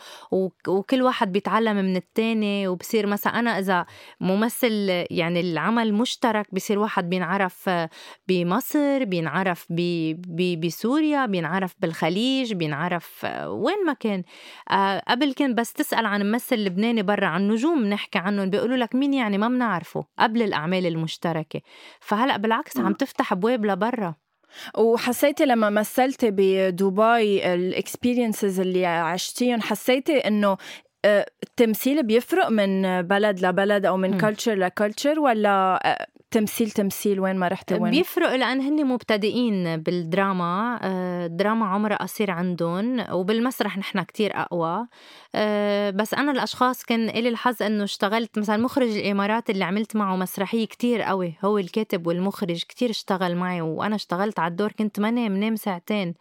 وكل 0.68 1.02
واحد 1.02 1.32
بيتعلم 1.32 1.76
من 1.76 1.96
التاني 1.96 2.68
وبصير 2.68 3.06
مثلا 3.06 3.38
أنا 3.38 3.58
إذا 3.58 3.86
ممثل 4.20 5.04
يعني 5.10 5.40
العمل 5.40 5.94
مشترك 5.94 6.54
بصير 6.54 6.78
واحد 6.78 7.08
بينعرف 7.08 7.70
بمصر 8.28 9.04
بينعرف 9.04 9.66
بسوريا 10.58 11.26
بينعرف 11.26 11.74
بالخليج 11.80 12.54
بينعرف 12.54 13.26
وين 13.46 13.86
ما 13.86 13.92
كان. 13.92 14.22
آه، 14.70 15.02
قبل 15.08 15.32
كان 15.34 15.54
بس 15.54 15.72
تسأل 15.72 16.06
عن 16.06 16.22
ممثل 16.30 16.56
لبناني 16.56 17.02
برا 17.02 17.26
عن 17.26 17.48
نجوم 17.48 17.84
نحكي 17.86 18.18
عنهم 18.18 18.50
بيقولوا 18.50 18.76
لك 18.76 18.94
مين 18.94 19.14
يعني 19.14 19.38
ما 19.38 19.48
بنعرفه 19.48 20.04
قبل 20.18 20.42
الأعمال 20.42 20.86
المشتركة. 20.86 21.60
فهلأ 22.00 22.36
بالعكس 22.36 22.78
عم 22.78 22.92
تفتح 22.92 23.32
أبواب 23.32 23.66
لبرا. 23.66 24.14
وحسيتي 24.78 25.44
لما 25.44 25.70
مثلتي 25.70 26.30
بدبي 26.30 27.54
ال 27.54 27.63
experiences 27.63 28.60
اللي 28.60 28.86
عشتيهم 28.86 29.60
حسيتي 29.60 30.18
إنه 30.18 30.56
آه، 31.04 31.26
التمثيل 31.42 32.02
بيفرق 32.02 32.48
من 32.48 33.02
بلد 33.02 33.46
لبلد 33.46 33.86
أو 33.86 33.96
من 33.96 34.18
culture 34.18 34.54
ل 34.54 34.62
culture 34.63 35.20
ولا 35.20 35.80
آه، 35.84 36.06
تمثيل 36.30 36.70
تمثيل 36.70 37.20
وين 37.20 37.36
ما 37.36 37.48
رحتي 37.48 37.74
وين؟ 37.74 37.90
بيفرق 37.90 38.34
لأن 38.34 38.60
هن 38.60 38.86
مبتدئين 38.86 39.76
بالدراما 39.76 40.80
آه، 40.82 41.26
الدراما 41.26 41.66
عمرها 41.66 41.96
قصير 41.96 42.30
عندهم 42.30 43.12
وبالمسرح 43.12 43.78
نحن 43.78 44.02
كتير 44.02 44.30
أقوى. 44.34 44.86
آه، 45.34 45.90
بس 45.90 46.14
أنا 46.14 46.32
الأشخاص 46.32 46.84
كان 46.84 47.06
لي 47.06 47.28
الحظ 47.28 47.62
إنه 47.62 47.84
اشتغلت 47.84 48.38
مثلا 48.38 48.56
مخرج 48.56 48.96
الإمارات 48.96 49.50
اللي 49.50 49.64
عملت 49.64 49.96
معه 49.96 50.16
مسرحية 50.16 50.66
كتير 50.66 51.02
قوي 51.02 51.34
هو 51.44 51.58
الكاتب 51.58 52.06
والمخرج 52.06 52.62
كتير 52.62 52.90
اشتغل 52.90 53.36
معي 53.36 53.60
وأنا 53.60 53.94
اشتغلت 53.94 54.38
على 54.38 54.50
الدور 54.50 54.72
كنت 54.72 55.00
منام 55.00 55.36
نام 55.36 55.56
ساعتين. 55.56 56.14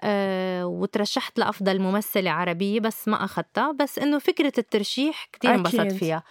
أه 0.00 0.66
وترشحت 0.66 1.38
لأفضل 1.38 1.80
ممثلة 1.80 2.30
عربية 2.30 2.80
بس 2.80 3.08
ما 3.08 3.24
أخذتها 3.24 3.72
بس 3.72 3.98
إنه 3.98 4.18
فكرة 4.18 4.52
الترشيح 4.58 5.28
كتير 5.32 5.54
انبسطت 5.54 5.92
فيها. 5.92 6.22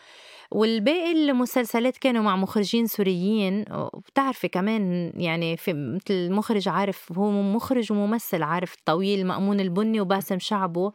والباقي 0.53 1.11
المسلسلات 1.11 1.97
كانوا 1.97 2.23
مع 2.23 2.35
مخرجين 2.35 2.87
سوريين 2.87 3.65
وبتعرفي 3.71 4.47
كمان 4.47 5.13
يعني 5.15 5.57
في 5.57 5.73
مثل 5.73 6.31
مخرج 6.31 6.67
عارف 6.69 7.11
هو 7.11 7.31
مخرج 7.31 7.91
وممثل 7.91 8.43
عارف 8.43 8.75
طويل 8.85 9.25
مأمون 9.27 9.59
البني 9.59 10.01
وباسم 10.01 10.39
شعبه. 10.39 10.91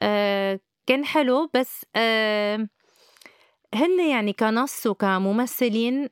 آه 0.00 0.60
كان 0.86 1.04
حلو 1.04 1.50
بس 1.54 1.86
آه 1.96 2.68
هن 3.74 4.00
يعني 4.10 4.32
كنص 4.32 4.86
وكممثلين 4.86 6.08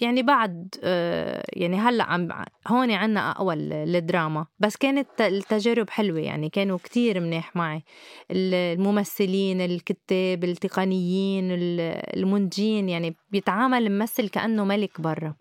يعني 0.00 0.22
بعد 0.22 0.74
آه، 0.82 1.42
يعني 1.52 1.76
هلأ 1.76 2.04
عم 2.04 2.28
هون 2.68 2.90
عنا 2.90 3.30
اقوى 3.30 3.54
الدراما. 3.54 4.46
بس 4.58 4.76
كانت 4.76 5.20
التجارب 5.20 5.90
حلوة 5.90 6.18
يعني 6.20 6.48
كانوا 6.48 6.78
كتير 6.84 7.20
منيح 7.20 7.56
معي. 7.56 7.82
الممثلين 8.30 9.60
الكتاب 9.60 10.44
التقنيين 10.44 11.48
المنتجين 11.50 12.88
يعني 12.88 13.16
بيتعامل 13.30 13.86
الممثل 13.86 14.28
كأنه 14.28 14.64
ملك 14.64 15.00
برا. 15.00 15.34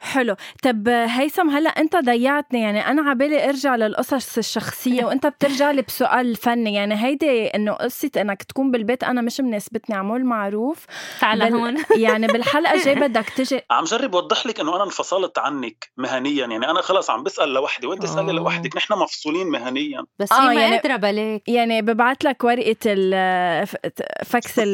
حلو. 0.00 0.36
طب 0.62 0.88
هيثم 0.88 1.50
هلا 1.50 1.70
انت 1.70 1.96
ضيعتني. 1.96 2.60
يعني 2.60 2.86
أنا 2.86 3.10
عبالي 3.10 3.48
أرجع 3.48 3.76
للقصص 3.76 4.38
الشخصية 4.38 5.04
وأنت 5.04 5.26
بترجع 5.26 5.70
لي 5.70 5.82
بسؤال 5.82 6.36
فني. 6.36 6.74
يعني 6.74 7.04
هيدي 7.04 7.46
إنه 7.46 7.72
قصة 7.72 8.10
إنك 8.16 8.42
تكون 8.42 8.70
بالبيت 8.70 9.04
أنا 9.04 9.20
مش 9.20 9.40
مناسبتني 9.40 9.96
عمول 9.96 10.24
معروف. 10.24 10.86
تعال 11.20 11.38
بل... 11.38 11.54
هون. 11.54 11.76
يعني 12.06 12.26
بالحلقة 12.26 12.74
الجاية 12.74 12.94
بدك 12.94 13.28
تجي. 13.28 13.60
عم 13.70 13.84
جرب 13.84 14.14
اوضح 14.14 14.46
لك 14.46 14.60
إنه 14.60 14.76
أنا 14.76 14.84
انفصلت 14.84 15.38
عنك 15.38 15.90
مهنيا. 15.96 16.46
يعني 16.46 16.70
أنا 16.70 16.80
خلص 16.80 17.10
عم 17.10 17.22
بسأل 17.22 17.48
لوحدي 17.48 17.86
وأنت 17.86 18.02
تسالي 18.02 18.32
لوحدك. 18.32 18.76
نحن 18.76 18.94
مفصولين 18.94 19.46
مهنيا. 19.46 20.04
بس 20.18 20.32
آه 20.32 20.40
ما 20.46 20.54
يعني 20.54 20.76
قادره 20.76 20.96
بلاك 20.96 21.48
يعني 21.48 21.82
ببعث 21.82 22.16
لك 22.24 22.44
ورقة 22.44 22.76
فاكس 24.24 24.54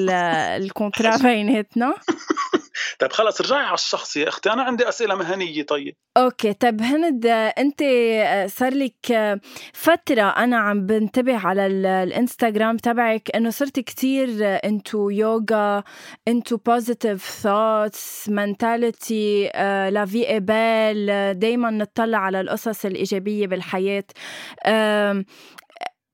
ال 0.62 0.69
contrat 0.69 1.16
بيناتنا. 1.16 1.94
طيب 2.98 3.12
خلص 3.12 3.40
ارجعي 3.40 3.64
على 3.64 3.74
الشخصي 3.74 4.20
يا 4.20 4.28
أختي 4.28 4.52
أنا 4.52 4.62
عندي 4.62 4.88
أسئلة 4.88 5.14
مهنية 5.14 5.62
طيب. 5.62 5.94
okay 6.16 6.52
طيب 6.52 6.82
هند 6.82 7.26
أنت 7.58 7.82
صار 8.50 8.74
لك 8.74 9.38
فترة 9.72 10.22
أنا 10.22 10.56
عم 10.56 10.86
بنتبه 10.86 11.46
على 11.46 11.66
الإنستغرام 11.66 12.76
تبعك 12.76 13.30
إنه 13.36 13.50
صرت 13.50 13.80
كتير 13.80 14.28
into 14.64 15.10
يوغا 15.10 15.82
into 16.28 16.56
positive 16.56 17.30
thoughts 17.30 18.28
mentality 18.28 19.50
la 19.92 20.04
vie 20.06 20.28
est 20.28 20.69
belle 20.69 21.38
دائما 21.38 21.70
نطلع 21.70 22.18
على 22.18 22.40
القصص 22.40 22.84
الإيجابية 22.84 23.46
بالحياة. 23.46 24.04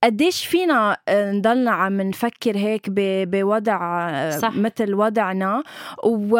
قديش 0.04 0.46
فينا 0.46 0.96
آه، 1.08 1.32
نضلنا 1.32 1.70
عم 1.70 2.00
نفكر 2.00 2.56
هيك 2.56 2.87
بوضع 2.90 4.08
آه، 4.11 4.38
صح. 4.38 4.56
مثل 4.56 4.94
وضعنا. 4.94 5.62
و... 6.04 6.38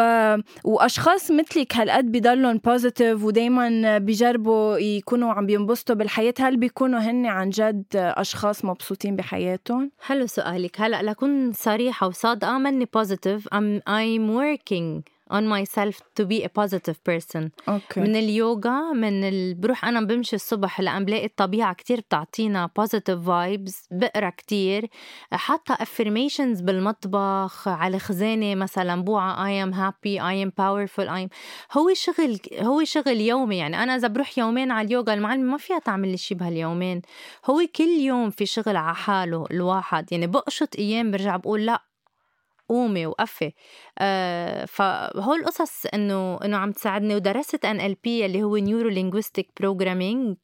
وأشخاص 0.63 1.31
مثلك 1.31 1.75
هالقد 1.75 2.11
بضلهم 2.11 2.57
positive 2.57 3.23
ودائما 3.23 3.97
بيجربوا 3.97 4.77
يكونوا 4.77 5.33
عم 5.33 5.45
بينبسطوا 5.45 5.95
بالحياة. 5.95 6.33
هل 6.39 6.57
بيكونوا 6.57 6.99
هن 6.99 7.25
عن 7.25 7.49
جد 7.49 7.85
أشخاص 7.95 8.65
مبسوطين 8.65 9.15
بحياتهم؟ 9.15 9.91
حلو 10.01 10.27
سؤالك. 10.27 10.81
هلأ 10.81 11.01
لكون 11.03 11.51
صريحه 11.51 12.07
وصادقه 12.07 12.57
مني 12.57 12.85
بوزيتيف 12.93 13.47
I'm 13.47 13.79
I'm 13.89 14.29
working. 14.39 15.18
On 15.31 15.43
myself 15.47 15.95
to 16.19 16.25
be 16.25 16.43
a 16.43 16.49
positive 16.49 17.03
person. 17.03 17.51
Okay. 17.67 17.97
من 17.97 18.15
اليوغا 18.15 18.93
من 18.93 19.23
ال... 19.23 19.55
بروح 19.55 19.85
أنا 19.85 20.01
بمشي 20.01 20.35
الصبح 20.35 20.81
لأن 20.81 21.05
بلاقي 21.05 21.25
الطبيعة 21.25 21.73
كتير 21.73 21.99
بتعطينا 21.99 22.69
positive 22.79 23.27
vibes 23.27 23.73
بقرأ 23.91 24.29
كتير. 24.29 24.89
حاطة 25.31 25.75
affirmations 25.75 26.63
بالمطبخ 26.63 27.67
على 27.67 27.99
خزانة 27.99 28.55
مثلا 28.55 29.03
بوعة 29.03 29.35
I 29.35 29.67
am 29.67 29.73
happy 29.73 30.19
I 30.19 30.45
am 30.45 30.51
powerful 30.51 31.07
I 31.07 31.27
am 31.27 31.29
هو 31.77 31.93
شغل 31.93 32.39
هو 32.59 32.83
شغل 32.83 33.21
يومي. 33.21 33.57
يعني 33.57 33.83
أنا 33.83 33.95
إذا 33.95 34.07
بروح 34.07 34.37
يومين 34.37 34.71
على 34.71 34.85
اليوغا 34.87 35.13
المعلمه 35.13 35.51
ما 35.51 35.57
فيها 35.57 35.79
تعمل 35.79 36.11
لي 36.11 36.17
شيء 36.17 36.37
بهاليومين. 36.37 37.01
هو 37.45 37.61
كل 37.75 37.83
يوم 37.83 38.29
في 38.29 38.45
شغل 38.45 38.75
على 38.75 38.95
حاله 38.95 39.45
الواحد. 39.51 40.11
يعني 40.11 40.27
بقشط 40.27 40.75
أيام 40.75 41.11
برجع 41.11 41.35
بقول 41.35 41.65
لا 41.65 41.88
قومي 42.69 43.05
وقفي 43.05 43.51
آه 43.99 44.65
فهول 44.65 45.39
القصص 45.39 45.85
إنه 45.85 46.37
إنه 46.45 46.57
عم 46.57 46.71
تساعدني. 46.71 47.15
ودرست 47.15 47.65
NLP 47.65 48.25
اللي 48.25 48.43
هو 48.43 48.57
neuro 48.57 48.89
linguistic 48.89 49.49
programming 49.59 50.35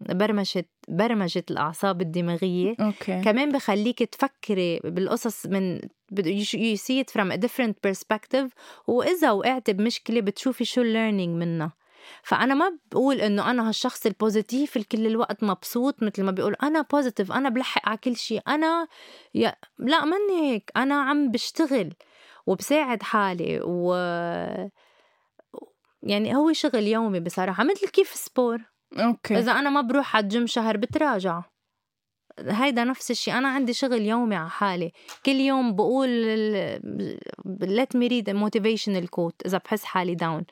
برمجة 0.00 0.68
برمجة 0.88 1.44
الأعصاب 1.50 2.00
الدماغية. 2.00 2.74
okay. 2.80 3.22
كمان 3.22 3.52
بخليك 3.52 4.02
تفكري 4.02 4.80
بالقصص 4.84 5.46
من 5.46 5.80
you 6.12 6.76
see 6.76 7.00
it 7.02 7.10
from 7.10 7.30
a 7.30 7.36
different 7.36 7.74
perspective. 7.86 8.48
وإذا 8.86 9.30
وقعتي 9.30 9.72
بمشكلة 9.72 10.20
بتشوفي 10.20 10.64
شو 10.64 10.82
ال 10.82 10.88
learning 10.88 11.36
منها. 11.36 11.77
فأنا 12.22 12.54
ما 12.54 12.78
بقول 12.92 13.20
إنه 13.20 13.50
أنا 13.50 13.68
هالشخص 13.68 14.06
ال 14.06 14.14
positive 14.14 14.78
كل 14.78 15.06
الوقت 15.06 15.44
مبسوط 15.44 16.02
مثل 16.02 16.22
ما 16.22 16.30
بيقول 16.30 16.54
أنا 16.62 16.82
positive 16.82 17.32
أنا 17.32 17.48
بلحق 17.48 17.88
على 17.88 17.98
كل 17.98 18.16
شيء. 18.16 18.42
أنا 18.48 18.88
يا 19.34 19.56
لا 19.78 20.04
مني 20.04 20.52
هيك. 20.52 20.70
أنا 20.76 21.02
عم 21.02 21.30
بشتغل 21.30 21.94
وبساعد 22.46 23.02
حالي 23.02 23.60
و 23.64 23.94
يعني 26.02 26.36
هو 26.36 26.52
شغل 26.52 26.86
يومي 26.86 27.20
بصراحة 27.20 27.64
مثل 27.64 27.88
كيف 27.88 28.08
sport 28.08 28.58
okay. 28.98 29.38
إذا 29.38 29.52
أنا 29.52 29.70
ما 29.70 29.80
بروح 29.80 30.16
على 30.16 30.22
الجيم 30.22 30.46
شهر 30.46 30.76
بتراجع. 30.76 31.42
هيدا 32.38 32.84
نفس 32.84 33.10
الشيء. 33.10 33.38
أنا 33.38 33.48
عندي 33.48 33.72
شغل 33.72 34.02
يومي 34.02 34.36
على 34.36 34.50
حالي. 34.50 34.92
كل 35.26 35.32
يوم 35.32 35.76
بقول 35.76 36.08
let 37.62 37.96
me 37.98 38.08
read 38.08 38.28
a 38.28 38.34
motivational 38.34 39.06
quote 39.06 39.46
إذا 39.46 39.58
بحس 39.58 39.84
حالي 39.84 40.14
down 40.14 40.44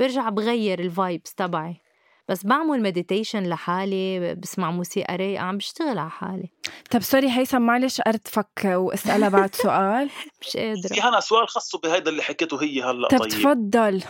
برجع 0.00 0.28
بغير 0.28 0.78
ال 0.80 0.89
vibes 0.89 1.34
تبعي. 1.34 1.80
بس 2.28 2.46
بعمل 2.46 2.82
meditation 2.82 3.42
لحالي 3.42 4.34
بسمع 4.34 4.70
موسيقى 4.70 5.16
رايقة 5.16 5.42
عم 5.42 5.56
بشتغل 5.56 5.98
على 5.98 6.10
حالي. 6.10 6.48
طب 6.90 7.02
sorry 7.02 7.30
هيثم 7.30 7.62
معلش 7.62 8.00
ارتفك 8.06 8.64
وأسألها 8.64 9.28
بعد 9.28 9.54
سؤال. 9.54 10.10
مش 10.40 10.56
قادرة. 10.56 10.94
في 10.94 11.00
هنا 11.00 11.20
سؤال 11.20 11.48
خاصه 11.48 11.78
بهيدا 11.78 12.10
اللي 12.10 12.22
حكيته 12.22 12.62
هي 12.62 12.82
هلا 12.82 13.08
طب 13.08 13.18
طيب. 13.18 13.28
تفضل. 13.28 14.02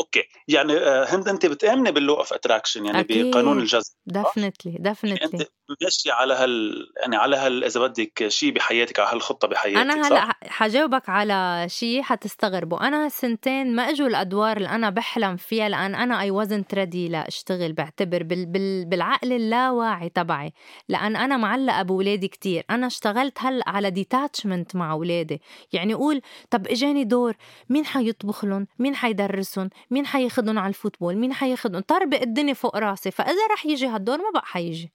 okay. 0.00 0.22
يعني 0.48 0.72
آه، 0.72 1.04
هند 1.04 1.28
انت 1.28 1.46
بتآمني 1.46 1.90
بال 1.90 2.00
law 2.00 2.14
of 2.14 2.32
attraction 2.32 2.86
يعني 2.86 3.00
أكيد. 3.00 3.30
بقانون 3.30 3.58
الجذب 3.58 3.82
definitely 4.06 4.72
يعني 4.72 5.24
انت 5.24 5.42
ماشي 5.82 6.10
على 6.10 6.34
هال 6.34 6.86
يعني 7.00 7.16
على 7.16 7.36
هال 7.36 7.64
إذا 7.64 7.80
بدك 7.80 8.28
شيء 8.28 8.52
بحياتك 8.52 8.98
على 8.98 9.08
هالخطة 9.12 9.48
بحياتك 9.48 9.78
أنا 9.78 10.08
هلأ 10.08 10.32
حجاوبك 10.42 11.08
على 11.08 11.66
شيء 11.68 12.02
حتستغربوا 12.02 12.86
أنا 12.86 13.04
هالسنتين 13.04 13.74
ما 13.74 13.82
إجوا 13.82 14.06
الأدوار 14.06 14.56
اللي 14.56 14.68
أنا 14.68 14.90
بحلم 14.90 15.36
فيها 15.36 15.68
لأن 15.68 15.94
أنا 15.94 16.20
I 16.20 16.30
wasn't 16.30 16.74
ready 16.74 17.08
لأشتغل. 17.08 17.72
بعتبر 17.72 18.22
بال 18.22 18.46
بال 18.46 18.84
بالعقل 18.84 19.32
اللاواعي 19.32 20.08
تبعي. 20.08 20.52
لأن 20.88 21.16
أنا 21.16 21.36
معلقة 21.36 21.82
بأولادي 21.82 22.28
كتير. 22.28 22.64
أنا 22.70 22.86
اشتغلت 22.86 23.38
هلأ 23.40 23.68
على 23.68 23.90
detachment 23.90 24.76
مع 24.76 24.92
أولادي. 24.92 25.40
يعني 25.72 25.94
قول 25.94 26.20
طب 26.50 26.66
إجاني 26.66 27.04
دور 27.04 27.36
مين 27.68 27.86
حيطبخ 27.86 28.44
لهم؟ 28.44 28.66
مين 28.78 28.94
حيدرسهم؟ 28.94 29.70
مين 29.90 30.06
حياخدهم 30.06 30.58
على 30.58 30.68
ال 30.68 30.73
football؟ 30.73 31.16
مين 31.16 31.32
حياخدهم؟ 31.32 31.82
طربق 31.82 32.20
الدنيا 32.20 32.54
فوق 32.54 32.76
راسي 32.76 33.10
فإذا 33.10 33.46
رح 33.52 33.66
يجي 33.66 33.86
هالدور 33.86 34.18
ما 34.18 34.30
بقى 34.34 34.46
حيجي. 34.46 34.92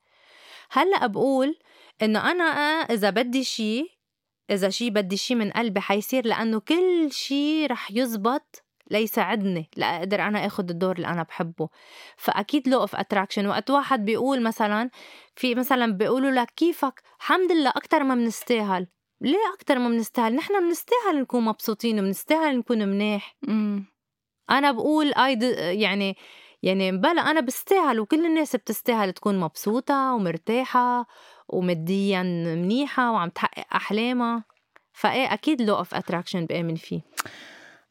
هلأ 0.71 1.07
بقول 1.07 1.55
إنه 2.01 2.31
أنا 2.31 2.43
إذا 2.81 3.09
بدي 3.09 3.43
شيء 3.43 3.91
إذا 4.49 4.69
شيء 4.69 4.89
بدي 4.89 5.17
شيء 5.17 5.37
من 5.37 5.51
قلبي 5.51 5.81
حيصير 5.81 6.27
لأنه 6.27 6.59
كل 6.59 7.09
شيء 7.11 7.67
رح 7.71 7.91
يزبط 7.91 8.63
ليساعدني 8.91 9.69
لأقدر 9.77 10.21
أنا 10.21 10.45
اخذ 10.45 10.69
الدور 10.69 10.95
اللي 10.95 11.07
أنا 11.07 11.23
بحبه. 11.23 11.69
فأكيد 12.17 12.67
law 12.67 12.81
of 12.81 12.95
attraction 12.95 13.47
وقت 13.47 13.69
واحد 13.69 14.05
بيقول 14.05 14.43
مثلا 14.43 14.89
في 15.35 15.55
مثلا 15.55 15.93
بيقولوا 15.93 16.31
لك 16.31 16.51
كيفك؟ 16.55 17.01
الحمد 17.19 17.51
لله 17.51 17.69
أكثر 17.69 18.03
ما 18.03 18.15
بنستاهل. 18.15 18.87
ليه 19.21 19.53
أكثر 19.53 19.79
ما 19.79 19.89
بنستاهل؟ 19.89 20.35
نحن 20.35 20.59
بنستاهل 20.59 21.21
نكون 21.21 21.43
مبسوطين 21.45 21.99
وبنستاهل 21.99 22.57
نكون 22.57 22.87
منيح. 22.87 23.35
أنا 24.49 24.71
بقول 24.71 25.13
اي 25.13 25.39
يعني 25.79 26.17
يعني 26.63 26.91
بلا 26.91 27.21
أنا 27.21 27.39
بستاهل 27.39 27.99
وكل 27.99 28.25
الناس 28.25 28.55
بتستاهل 28.55 29.13
تكون 29.13 29.39
مبسوطة 29.39 30.13
ومرتاحة 30.13 31.07
وماديا 31.47 32.23
منيحة 32.23 33.11
وعم 33.11 33.29
تحقق 33.29 33.65
أحلامها. 33.75 34.43
فإيه 34.93 35.33
أكيد 35.33 35.61
law 35.61 35.75
of 35.75 35.93
attraction 35.93 36.45
بآمن 36.45 36.75
فيه. 36.75 37.01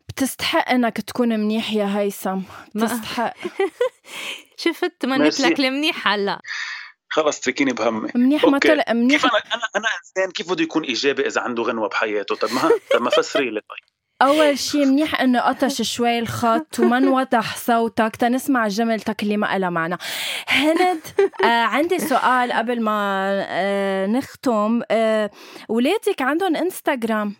بتستحق 0.08 0.70
إنك 0.70 1.00
تكون 1.00 1.28
منيح 1.28 1.72
يا 1.72 1.98
هيثم. 1.98 2.40
بتستحق. 2.74 3.34
شفت 4.64 5.06
ما 5.06 5.18
ميرسي. 5.18 5.42
لك 5.42 5.60
المنيح 5.60 6.08
هلأ. 6.08 6.40
خلص 7.08 7.40
تركيني 7.40 7.72
بهمي. 7.72 8.08
منيح 8.14 8.44
ما. 8.44 8.58
طلع 8.58 8.82
كيف 8.82 8.94
منيح 8.94 9.24
أنا 9.24 9.32
أنا 9.54 9.62
أنا 9.76 9.86
إنسان 9.98 10.30
كيف 10.30 10.52
بده 10.52 10.62
يكون 10.62 10.84
إيجابي 10.84 11.26
إذا 11.26 11.40
عنده 11.40 11.62
غنوة 11.62 11.88
بحياته؟ 11.88 12.34
طب 12.34 12.48
ما 12.52 12.70
طب 12.94 13.02
ما 13.02 13.10
فسري 13.10 13.50
لي. 13.50 13.60
طيب. 13.60 13.99
أول 14.22 14.58
شي 14.58 14.84
منيح 14.84 15.20
إنه 15.20 15.40
قطش 15.40 15.82
شوي 15.82 16.18
الخط 16.18 16.78
وما 16.80 16.98
انوضح 16.98 17.56
صوتك 17.56 18.16
تنسمع 18.16 18.68
جملتك 18.68 19.22
اللي 19.22 19.36
ما 19.36 19.58
لها 19.58 19.70
معنى. 19.70 19.96
هند 20.48 21.00
آه 21.44 21.46
عندي 21.46 21.98
سؤال 21.98 22.52
قبل 22.52 22.80
ما 22.80 22.92
آه 23.48 24.06
نختم. 24.06 24.82
آه 24.90 25.30
ولادك 25.68 26.22
عندهم 26.22 26.56
إنستغرام؟ 26.56 27.34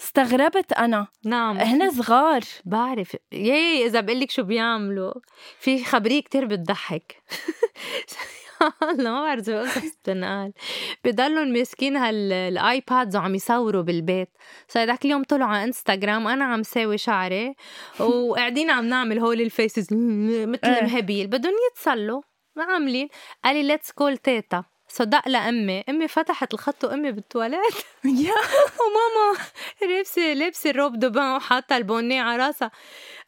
استغربت 0.00 0.72
أنا. 0.72 1.06
نعم. 1.24 1.58
هن 1.58 1.90
صغار. 1.90 2.40
بعرف. 2.64 3.16
ياي 3.32 3.86
إذا 3.86 4.00
بقول 4.00 4.20
لك 4.20 4.30
شو 4.30 4.42
بيعملوا. 4.42 5.12
في 5.60 5.84
خبرية 5.84 6.22
كتير 6.22 6.44
بتضحك. 6.44 7.16
الله 8.90 9.10
ما 9.10 9.22
بعرف 9.22 9.48
إذا 9.48 9.60
قصص 9.62 9.96
بتنقال 10.02 10.52
بضلهم 11.04 11.48
ماسكين 11.48 11.96
هالايبادز 11.96 13.16
وعم 13.16 13.34
يصوروا 13.34 13.82
بالبيت. 13.82 14.28
so 14.68 14.78
هداك 14.80 15.04
اليوم 15.04 15.22
طلعوا 15.22 15.50
على 15.50 15.64
إنستغرام 15.64 16.26
أنا 16.28 16.44
عم 16.44 16.62
ساوي 16.62 16.98
شعري 16.98 17.54
وقاعدين 18.00 18.70
عم 18.70 18.84
نعمل 18.84 19.18
هول 19.18 19.40
ال 19.40 19.48
faces 19.48 19.88
مثل 19.92 20.60
إيه. 20.64 20.82
مهبيل 20.82 21.26
بدهم 21.26 21.52
يتسلوا 21.70 22.22
ما 22.56 22.64
عاملين. 22.64 23.08
قال 23.44 23.56
لي 23.56 23.62
let's 23.62 23.92
call 23.92 24.16
تيتا 24.16 24.64
صدق 24.88 25.28
لأمي. 25.28 25.84
أمي 25.88 26.08
فتحت 26.08 26.54
الخط 26.54 26.84
وأمي 26.84 27.12
بالتواليت. 27.12 27.74
يا! 28.04 28.32
وماما 28.80 29.38
لابسه 29.82 30.22
لابسة 30.32 30.70
ال 30.70 30.76
robe 30.76 30.98
de 30.98 31.11
bain 31.11 31.36
وحاطة 31.36 31.76
ال 31.76 31.83
bonnet 31.83 32.22
على 32.22 32.46
راسها. 32.46 32.70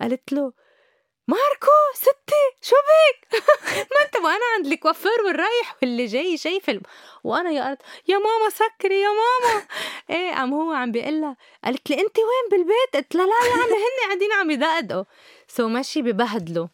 قالت 0.00 0.32
له 0.32 0.52
ماركو 1.28 1.76
ستي 1.94 2.44
شو 2.62 2.74
بك؟ 2.88 3.42
ما 3.94 4.04
انت 4.06 4.16
وأنا 4.16 4.44
عند 4.56 4.66
ال 4.66 4.72
coiffeur 4.72 5.22
والرايح 5.26 5.76
واللي 5.82 6.06
جاي 6.06 6.36
شايف 6.36 6.70
الم... 6.70 6.80
وأنا 7.24 7.50
يا 7.50 7.70
قلت 7.70 7.82
يا 8.08 8.16
ماما 8.18 8.50
سكري 8.50 9.00
يا 9.00 9.08
ماما. 9.08 9.66
إيه 10.10 10.30
عم 10.32 10.54
هو 10.54 10.72
عم 10.72 10.92
بيقول 10.92 11.20
لها 11.20 11.36
قالت 11.64 11.90
لي 11.90 11.96
انت 12.00 12.18
وين 12.18 12.50
بالبيت؟ 12.50 13.04
قلت 13.04 13.14
لها 13.14 13.26
لا 13.26 13.48
يا 13.48 13.52
عمي 13.52 13.72
هن 13.72 14.06
قاعدين 14.06 14.32
عم 14.32 14.50
يدقدقوا. 14.50 15.04
so 15.48 15.68
ماشي 15.68 16.02
ببهدلوا. 16.02 16.66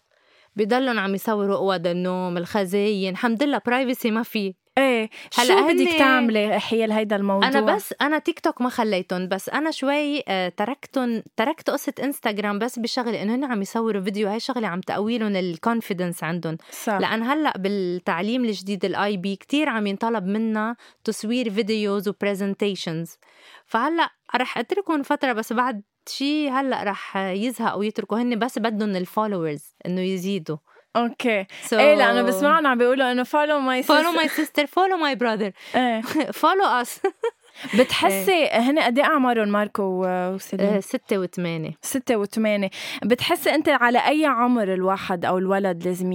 بضلهم 0.56 0.98
عم 0.98 1.14
يصوروا 1.14 1.56
أوض 1.56 1.86
النوم 1.86 2.36
الخزاين. 2.36 3.12
الحمد 3.12 3.42
لله 3.42 3.60
privacy 3.66 4.10
ما 4.10 4.22
في. 4.22 4.54
إيه 4.78 5.10
هلا 5.38 5.60
شو 5.60 5.68
بدك 5.68 5.98
تعملي 5.98 6.60
حيال 6.60 6.92
هيدا 6.92 7.16
الموضوع. 7.16 7.48
أنا 7.48 7.60
بس 7.60 7.94
أنا 8.00 8.18
تيك 8.18 8.40
توك 8.40 8.60
ما 8.60 8.68
خليتهم 8.68 9.28
بس 9.28 9.48
أنا 9.48 9.70
شوي 9.70 10.22
آه، 10.28 10.48
تركتهم 10.48 11.22
تركت 11.36 11.70
قصة 11.70 11.92
انستغرام 12.02 12.58
بس 12.58 12.78
بشغله 12.78 13.22
إنه 13.22 13.34
هن 13.34 13.44
عم 13.44 13.62
يصوروا 13.62 14.02
فيديو. 14.02 14.28
هاي 14.28 14.40
شغله 14.40 14.68
عم 14.68 14.80
تقوي 14.80 15.18
لهم 15.18 15.36
ال 15.36 15.44
confidence 15.44 16.24
عندهم. 16.24 16.56
صح. 16.70 16.92
لأن 16.92 17.22
هلأ 17.22 17.58
بالتعليم 17.58 18.44
الجديد 18.44 18.84
ال 18.84 19.16
IB 19.16 19.36
كتير 19.36 19.68
عم 19.68 19.86
ينطلب 19.86 20.26
منا 20.26 20.76
تصوير 21.04 21.50
فيديوز 21.50 22.08
و 22.08 22.16
presentations 22.16 23.18
فهلأ 23.66 24.10
رح 24.36 24.58
أتركهم 24.58 25.02
فترة 25.02 25.32
بس 25.32 25.52
بعد 25.52 25.82
شي 26.08 26.50
هلأ 26.50 26.82
رح 26.82 27.16
يزهقوا 27.16 27.78
ويتركوا. 27.78 28.18
هن 28.18 28.38
بس 28.38 28.58
بدهم 28.58 28.96
ال 28.96 29.04
followers 29.04 29.74
إنه 29.86 30.00
يزيدوا. 30.00 30.56
okay. 30.96 31.44
So 31.44 31.72
إيه 31.72 31.94
لأنه 31.94 32.22
بسمعهم 32.22 32.66
عم 32.66 32.78
بيقولوا 32.78 33.12
إنه 33.12 33.22
follow 33.22 34.18
my 34.18 34.20
follow 34.20 34.26
my 34.26 34.28
sister 34.28 34.66
follow 34.66 34.96
my 35.02 35.14
brother. 35.14 35.52
إيه. 35.76 36.02
Follow 36.42 36.84
us. 36.84 37.00
بتحسي 37.78 38.46
هن 38.46 38.78
قد 38.78 38.98
إيه 38.98 39.04
أعمارهم 39.04 39.48
ماركو 39.48 39.82
وسيلين؟ 40.06 40.66
آه، 40.66 40.80
ستة 40.80 41.18
وثمانية. 41.18 41.70
ستة 41.82 42.16
وثمانية. 42.16 42.70
بتحسي 43.04 43.50
أنت 43.54 43.68
على 43.68 43.98
أي 43.98 44.26
عمر 44.26 44.74
الواحد 44.74 45.24
أو 45.24 45.38
الولد 45.38 45.84
لازم 45.84 46.12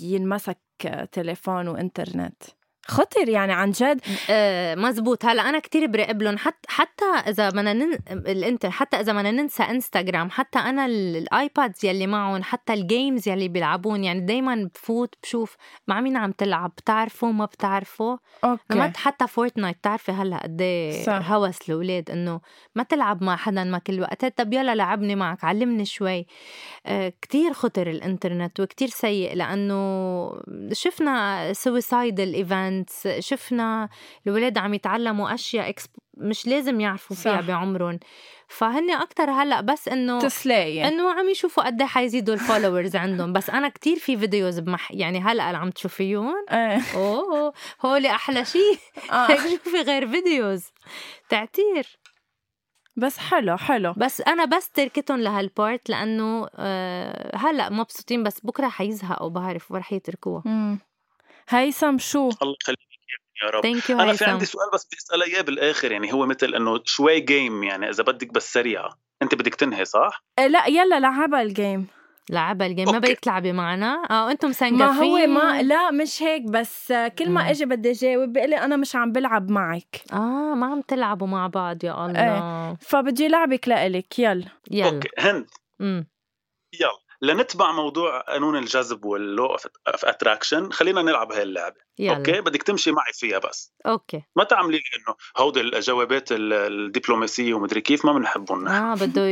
ينمسك 0.00 0.58
تليفون 1.12 1.68
وإنترنت؟ 1.68 2.42
خطر 2.90 3.28
يعني 3.28 3.52
عن 3.52 3.70
جد. 3.70 4.00
آه 4.30 4.74
مزبوط 4.74 5.24
هلا 5.24 5.48
أنا 5.48 5.58
كتير 5.58 5.86
براقب 5.86 6.22
لهم. 6.22 6.38
حتى 6.38 6.68
حتى 6.68 7.04
إذا 7.30 7.48
بدنا 7.50 7.72
نن... 7.72 7.98
ال 8.10 8.20
inter 8.20 8.70
حتى 8.70 8.96
إذا 9.00 9.12
بدنا 9.12 9.30
ننسى 9.30 9.62
انستغرام 9.62 10.30
حتى 10.30 10.58
أنا 10.58 10.86
ال- 10.86 11.16
ال 11.16 11.27
iPads 11.27 11.84
يلي 11.84 12.06
معهم 12.06 12.42
حتى 12.42 12.72
ال 12.72 12.81
games 12.81 13.28
يلي 13.28 13.48
بيلعبون 13.48 14.04
يعني 14.04 14.20
دايما 14.20 14.70
بفوت 14.74 15.14
بشوف 15.22 15.56
مع 15.88 16.00
مين 16.00 16.16
عم 16.16 16.32
تلعب 16.32 16.70
بتعرفوا 16.70 17.32
ما 17.32 17.44
بتعرفوا؟ 17.44 18.16
ما 18.44 18.58
okay 18.70 18.98
حتى 18.98 19.26
Fortnite 19.26 19.76
بتعرفي 19.76 20.12
هلأ 20.12 20.36
قد 20.42 20.60
إيه 20.62 21.02
صح. 21.04 21.30
هوس 21.32 21.56
الأولاد 21.68 22.10
إنه 22.10 22.40
ما 22.74 22.82
تلعب 22.82 23.22
مع 23.24 23.36
حدا 23.36 23.64
ما 23.64 23.78
كل 23.78 24.00
وقت. 24.00 24.24
طب 24.24 24.52
يلا 24.52 24.74
لعبني 24.74 25.14
معك 25.14 25.44
علمني 25.44 25.84
شوي. 25.84 26.26
آه 26.86 27.12
كتير 27.22 27.52
خطر 27.52 27.90
الإنترنت 27.90 28.60
وكتير 28.60 28.88
سيء 28.88 29.34
لأنه 29.34 29.80
شفنا 30.72 31.52
suicidal 31.52 32.34
events 32.80 33.28
شفنا 33.28 33.88
الولاد 34.26 34.58
عم 34.58 34.74
يتعلموا 34.74 35.34
أشياء 35.34 35.74
مش 36.16 36.46
لازم 36.46 36.80
يعرفوا 36.80 37.16
فيها 37.16 37.40
صح. 37.40 37.46
بعمرهم. 37.46 37.98
فهن 38.48 38.90
أكتر 38.90 39.30
هلأ 39.30 39.60
بس 39.60 39.88
إنه 39.88 40.20
تسلاية 40.20 40.88
إنه 40.88 41.12
عم 41.12 41.28
يشوفوا 41.28 41.66
قد 41.66 41.80
إيه 41.80 41.88
حيزيدوا 41.88 42.34
ال 42.34 42.40
followers 42.40 42.96
عندهم. 42.96 43.32
بس 43.32 43.50
أنا 43.50 43.68
كتير 43.68 43.96
في 43.96 44.16
فيديوز 44.16 44.58
بمح 44.58 44.92
يعني 44.92 45.20
هلأ 45.20 45.46
اللي 45.46 45.58
عم 45.58 45.70
تشوفيهم 45.70 46.34
إيه. 46.52 46.80
أوه 46.94 47.52
هول 47.84 48.06
أحلى 48.06 48.44
شيء 48.44 48.78
آه. 49.12 49.26
هيك 49.30 49.40
شوفي 49.40 49.80
غير 49.82 50.08
فيديوز؟ 50.08 50.64
تعتير. 51.28 51.98
بس 52.96 53.18
حلو 53.18 53.56
حلو. 53.56 53.94
بس 53.96 54.20
أنا 54.20 54.44
بس 54.44 54.70
تركتهم 54.70 55.20
لهال 55.20 55.50
part 55.50 55.90
لأنه 55.90 56.48
آه 56.56 57.36
هلأ 57.36 57.70
مبسوطين. 57.70 58.22
بس 58.22 58.40
بكرة 58.40 58.68
حيزهقوا 58.68 59.28
بعرف 59.28 59.72
ورح 59.72 59.92
يتركوها. 59.92 60.78
هيثم 61.50 61.98
شو؟ 61.98 62.30
الله 62.42 62.56
يخليك 62.62 62.78
يا 63.44 63.50
رب. 63.50 63.62
thank 63.62 63.90
you 63.90 64.00
أنا 64.00 64.12
في 64.12 64.24
عندي 64.24 64.44
سؤال 64.44 64.70
بس 64.74 64.86
بدي 64.86 64.96
اساله 64.96 65.24
إياه 65.26 65.42
بالآخر 65.42 65.92
يعني 65.92 66.12
هو 66.12 66.26
مثل 66.26 66.54
إنه 66.54 66.80
شوي 66.84 67.20
game 67.20 67.62
يعني 67.64 67.88
إذا 67.88 68.02
بدك 68.02 68.32
بس 68.32 68.52
سريعة. 68.52 68.98
أنت 69.22 69.34
بدك 69.34 69.54
تنهي 69.54 69.84
صح؟ 69.84 70.24
إيه، 70.38 70.46
لا 70.46 70.66
يلا 70.66 71.00
لعبها 71.00 71.42
ال 71.42 71.51
game 71.51 71.86
لعبها 72.30 72.66
ال 72.66 72.71
game 72.71 72.92
ما. 72.92 72.98
بدك 72.98 73.18
تلعبي 73.18 73.52
معنا؟ 73.52 74.02
آه 74.10 74.30
أنتم 74.30 74.48
مسنقفين 74.48 74.78
ما 74.78 75.00
هو 75.02 75.26
ما 75.26 75.62
لا 75.62 75.90
مش 75.90 76.22
هيك 76.22 76.42
بس 76.42 76.92
كل 77.18 77.28
مم. 77.28 77.34
ما 77.34 77.50
أجي 77.50 77.64
بدي 77.64 77.92
جاوب 77.92 78.32
بيقول 78.32 78.50
لي 78.50 78.56
أنا 78.58 78.76
مش 78.76 78.96
عم 78.96 79.12
بلعب 79.12 79.50
معك. 79.50 80.02
آه 80.12 80.54
ما 80.54 80.66
عم 80.66 80.80
تلعبوا 80.80 81.26
مع 81.26 81.46
بعض 81.46 81.84
يا 81.84 82.06
الله. 82.06 82.76
فبدي 82.80 83.28
لعبك 83.28 83.68
لإلك 83.68 84.18
يلا. 84.18 84.44
يلا. 84.70 84.88
okay 84.88 85.08
هند 85.18 85.46
امم 85.80 86.06
يلا. 86.80 87.09
لنتبع 87.22 87.72
موضوع 87.72 88.20
قانون 88.20 88.56
الجذب 88.56 89.04
وال 89.04 89.21
law 89.21 89.46
of 89.46 89.66
attraction 90.04 90.70
خلينا 90.72 91.02
نلعب 91.02 91.32
هاي 91.32 91.42
اللعبة. 91.42 91.76
يلا. 91.98 92.16
okay؟ 92.16 92.40
بدك 92.40 92.62
تمشي 92.62 92.92
معي 92.92 93.12
فيها 93.12 93.38
بس. 93.38 93.72
أوكي. 93.86 94.22
ما 94.36 94.44
تعملي 94.44 94.76
لي 94.76 94.82
إنه 94.96 95.16
هودي 95.36 95.60
الجوابات 95.60 96.32
ال- 96.32 96.52
الدبلوماسية 96.52 97.54
ومدري 97.54 97.80
كيف 97.80 98.04
ما 98.04 98.12
بنحبهم 98.12 98.68
آه 98.68 98.94
بده 98.94 99.26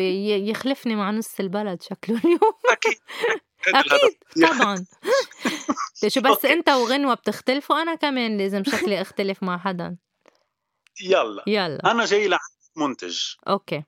يخلفني 0.50 0.96
مع 0.96 1.10
نص 1.10 1.40
البلد 1.40 1.82
شكله 1.82 2.18
اليوم. 2.24 2.40
أكيد. 2.70 2.98
أكيد 3.74 4.18
طبعا. 4.48 4.76
شو 6.08 6.20
بس 6.20 6.26
okay. 6.26 6.52
أنت 6.52 6.68
وغنوة 6.68 7.14
بتختلفوا؟ 7.14 7.82
أنا 7.82 7.94
كمان 7.94 8.38
لازم 8.38 8.64
شكلي 8.64 9.00
أختلف 9.00 9.42
مع 9.42 9.58
حدا. 9.58 9.96
يلا. 11.02 11.42
يلا. 11.46 11.90
أنا 11.90 12.04
جاي 12.04 12.28
لعند 12.28 12.40
منتج. 12.76 13.20
okay. 13.48 13.84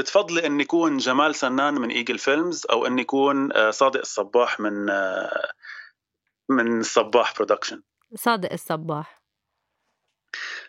بتفضلي 0.00 0.46
إن 0.46 0.60
يكون 0.60 0.96
جمال 0.96 1.34
سنان 1.34 1.74
من 1.74 1.90
Eagle 1.90 2.18
Films 2.18 2.66
أو 2.70 2.86
إن 2.86 2.98
يكون 2.98 3.52
آه، 3.52 3.70
صادق 3.70 4.00
الصباح 4.00 4.60
من 4.60 4.90
آه، 4.90 5.50
من 6.48 6.80
الصباح 6.80 7.34
production 7.36 7.82
صادق 8.14 8.52
الصباح. 8.52 9.22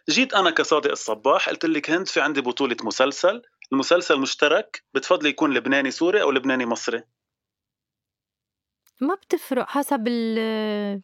جيت 0.09 0.33
أنا 0.33 0.51
كصادق 0.51 0.91
الصباح 0.91 1.49
قلت 1.49 1.65
لك 1.65 1.89
هند 1.91 2.07
في 2.07 2.21
عندي 2.21 2.41
بطولة 2.41 2.77
مسلسل. 2.83 3.41
المسلسل 3.73 4.19
مشترك 4.19 4.83
بتفضلي 4.93 5.29
يكون 5.29 5.53
لبناني 5.53 5.91
سوري 5.91 6.21
أو 6.21 6.31
لبناني 6.31 6.65
مصري؟ 6.65 7.03
ما 9.01 9.15
بتفرق 9.15 9.67
حسب 9.69 10.07
ال 10.07 10.39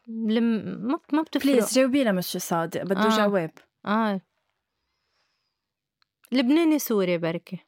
الم- 0.08 0.88
ما 0.88 1.00
ما 1.14 1.22
بتفرق. 1.22 1.52
please 1.52 1.74
جاوبي 1.74 2.04
لها 2.04 2.12
مش 2.12 2.26
صادق 2.38 2.84
بده 2.84 3.02
آه. 3.02 3.18
جواب. 3.28 3.52
آه. 3.86 4.22
لبناني 6.32 6.80
سوري 6.80 7.18
بركي. 7.18 7.60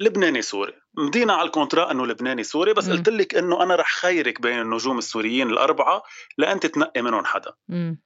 لبناني 0.00 0.42
سوري. 0.42 0.72
مضينا 0.94 1.32
على 1.32 1.46
ال 1.46 1.52
contrat 1.52 1.90
إنه 1.90 2.06
لبناني 2.06 2.42
سوري 2.42 2.74
بس 2.74 2.86
مم. 2.88 2.92
قلت 2.92 3.08
لك 3.08 3.34
إنه 3.34 3.62
أنا 3.62 3.74
رح 3.76 3.96
خيرك 3.96 4.40
بين 4.40 4.60
النجوم 4.60 4.98
السوريين 4.98 5.50
الأربعة 5.50 6.02
لانت 6.38 6.66
تنقي 6.66 7.02
منهم 7.02 7.24
حدا. 7.24 7.52
امم 7.70 8.02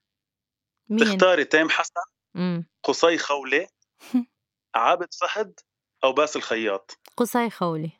مين؟ 0.88 0.99
تختاري 0.99 1.44
تيم 1.44 1.68
حسن 1.70 2.01
امم 2.37 2.68
قصي 2.85 3.18
خولي 3.18 3.66
عابد 4.75 5.14
فهد 5.20 5.61
أو 6.05 6.12
باسل 6.12 6.40
خياط 6.42 6.99
قصي 7.16 7.51
خولي. 7.51 7.90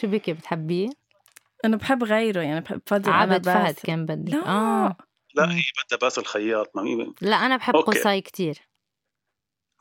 شو 0.00 0.06
بكي 0.06 0.32
بتحبيه؟ 0.32 0.88
أنا 1.64 1.76
بحب 1.76 2.04
غيره 2.04 2.40
يعني 2.40 2.60
بحب 2.60 2.80
بفضل 2.86 3.10
أنا 3.10 3.14
عابد 3.18 3.44
فهد. 3.44 3.74
كان 3.74 4.06
بدي. 4.06 4.32
لا. 4.32 4.46
آه. 4.48 4.96
لا 5.34 5.46
مم. 5.46 5.52
هي 5.52 5.62
بدها 5.86 5.98
باسل 5.98 6.24
خياط 6.24 6.76
ما 6.76 6.82
هي 6.82 7.12
لا 7.20 7.36
أنا 7.36 7.56
بحب 7.56 7.76
okay. 7.76 7.98
قصي 8.00 8.20
كتير. 8.20 8.58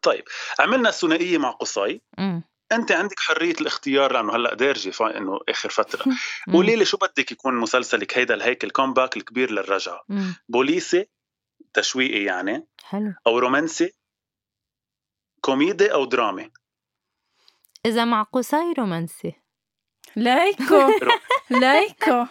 طيب 0.04 0.24
عملنا 0.60 0.90
الثنائية 0.90 1.38
مع 1.38 1.52
قصي. 1.52 2.02
امم 2.20 2.44
أنت 2.72 2.92
عندك 2.92 3.20
حرية 3.20 3.54
الاختيار 3.62 4.14
لأنه 4.14 4.36
هلأ 4.36 4.54
دارجه 4.54 4.90
فا- 4.90 5.18
إنه 5.18 5.40
آخر 5.50 5.70
فترة. 5.70 6.06
قولي 6.54 6.76
لي 6.76 6.86
شو 6.86 6.98
بدك 6.98 7.32
يكون 7.32 7.56
مسلسلك؟ 7.56 8.18
هيدا 8.18 8.34
الهيك 8.34 8.64
ال 8.64 8.70
comeback 8.70 9.18
الكبير 9.18 9.52
للرجعة. 9.52 10.02
بوليسي 10.50 11.06
تشويقي 11.74 12.24
يعني 12.24 12.68
حلو. 12.84 13.14
أو 13.28 13.40
رومانسي؟ 13.40 13.92
كوميدي 15.42 15.94
أو 15.94 16.06
درامي؟ 16.06 16.52
إذا 17.86 18.06
مع 18.06 18.24
قصي 18.24 18.74
رومانسي 18.78 19.34
لايكو 20.16 20.90
لايكو 21.62 22.26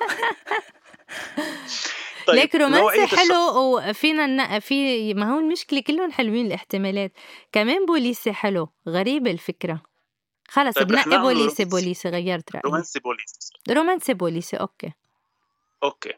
ليك 2.28 2.54
رومانسي 2.54 3.06
حلو 3.16 3.58
وفينا 3.58 4.26
ن... 4.26 4.58
في 4.60 5.14
ما 5.14 5.34
هو 5.34 5.38
المشكلة 5.38 5.80
كلهم 5.82 6.12
حلوين 6.12 6.46
الاحتمالات. 6.46 7.12
كمان 7.52 7.86
بوليسي 7.86 8.32
حلو 8.32 8.68
غريبة 8.88 9.30
الفكرة. 9.30 9.82
خلص 10.50 10.74
طيب 10.74 10.86
بنقي 10.86 11.18
بوليسي. 11.22 11.64
بوليسي 11.64 12.08
غيرت 12.08 12.52
رأيي. 12.52 12.62
رومانسي 12.64 12.98
بوليسي 13.00 13.52
رومانسي 13.70 14.14
بوليسي 14.14 14.56
أوكي. 14.56 14.92
أوكي. 15.82 16.12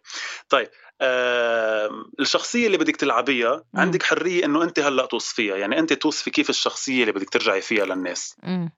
طيب 0.48 0.68
آه 1.00 1.90
الشخصية 2.20 2.66
اللي 2.66 2.78
بدك 2.78 2.96
تلعبيها 2.96 3.56
مم. 3.74 3.80
عندك 3.80 4.02
حرية 4.02 4.44
إنه 4.44 4.62
أنت 4.62 4.78
هلأ 4.78 5.06
توصفيها 5.06 5.56
يعني 5.56 5.78
أنت 5.78 5.92
توصفي 5.92 6.30
كيف 6.30 6.50
الشخصية 6.50 7.00
اللي 7.00 7.12
بدك 7.12 7.30
ترجعي 7.30 7.60
فيها 7.60 7.84
للناس؟ 7.84 8.36
امم 8.44 8.70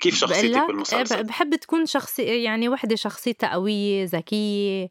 كيف 0.00 0.14
شخصيتك 0.14 0.66
بالمسلسل؟ 0.66 1.24
بحب 1.24 1.54
تكون 1.54 1.86
شخصي 1.86 2.42
يعني 2.44 2.68
وحدة 2.68 2.96
شخصيتها 2.96 3.52
قوية 3.52 4.04
ذكية 4.04 4.88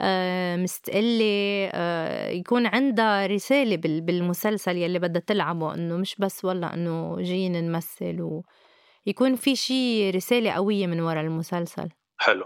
آه، 0.00 0.56
مستقلة 0.56 1.70
آه، 1.72 2.28
يكون 2.30 2.66
عندها 2.66 3.26
رسالة 3.26 3.76
بال- 3.76 4.00
بالمسلسل 4.00 4.76
يلي 4.76 4.98
بدها 4.98 5.22
تلعبه 5.26 5.74
إنه 5.74 5.96
مش 5.96 6.16
بس 6.18 6.44
والله 6.44 6.74
إنه 6.74 7.16
جايين 7.20 7.52
نمثل 7.70 8.42
ويكون 9.06 9.36
في 9.36 9.56
شي 9.56 10.10
رسالة 10.10 10.50
قوية 10.50 10.86
من 10.86 11.00
وراء 11.00 11.24
المسلسل 11.24 11.88
حلو 12.18 12.44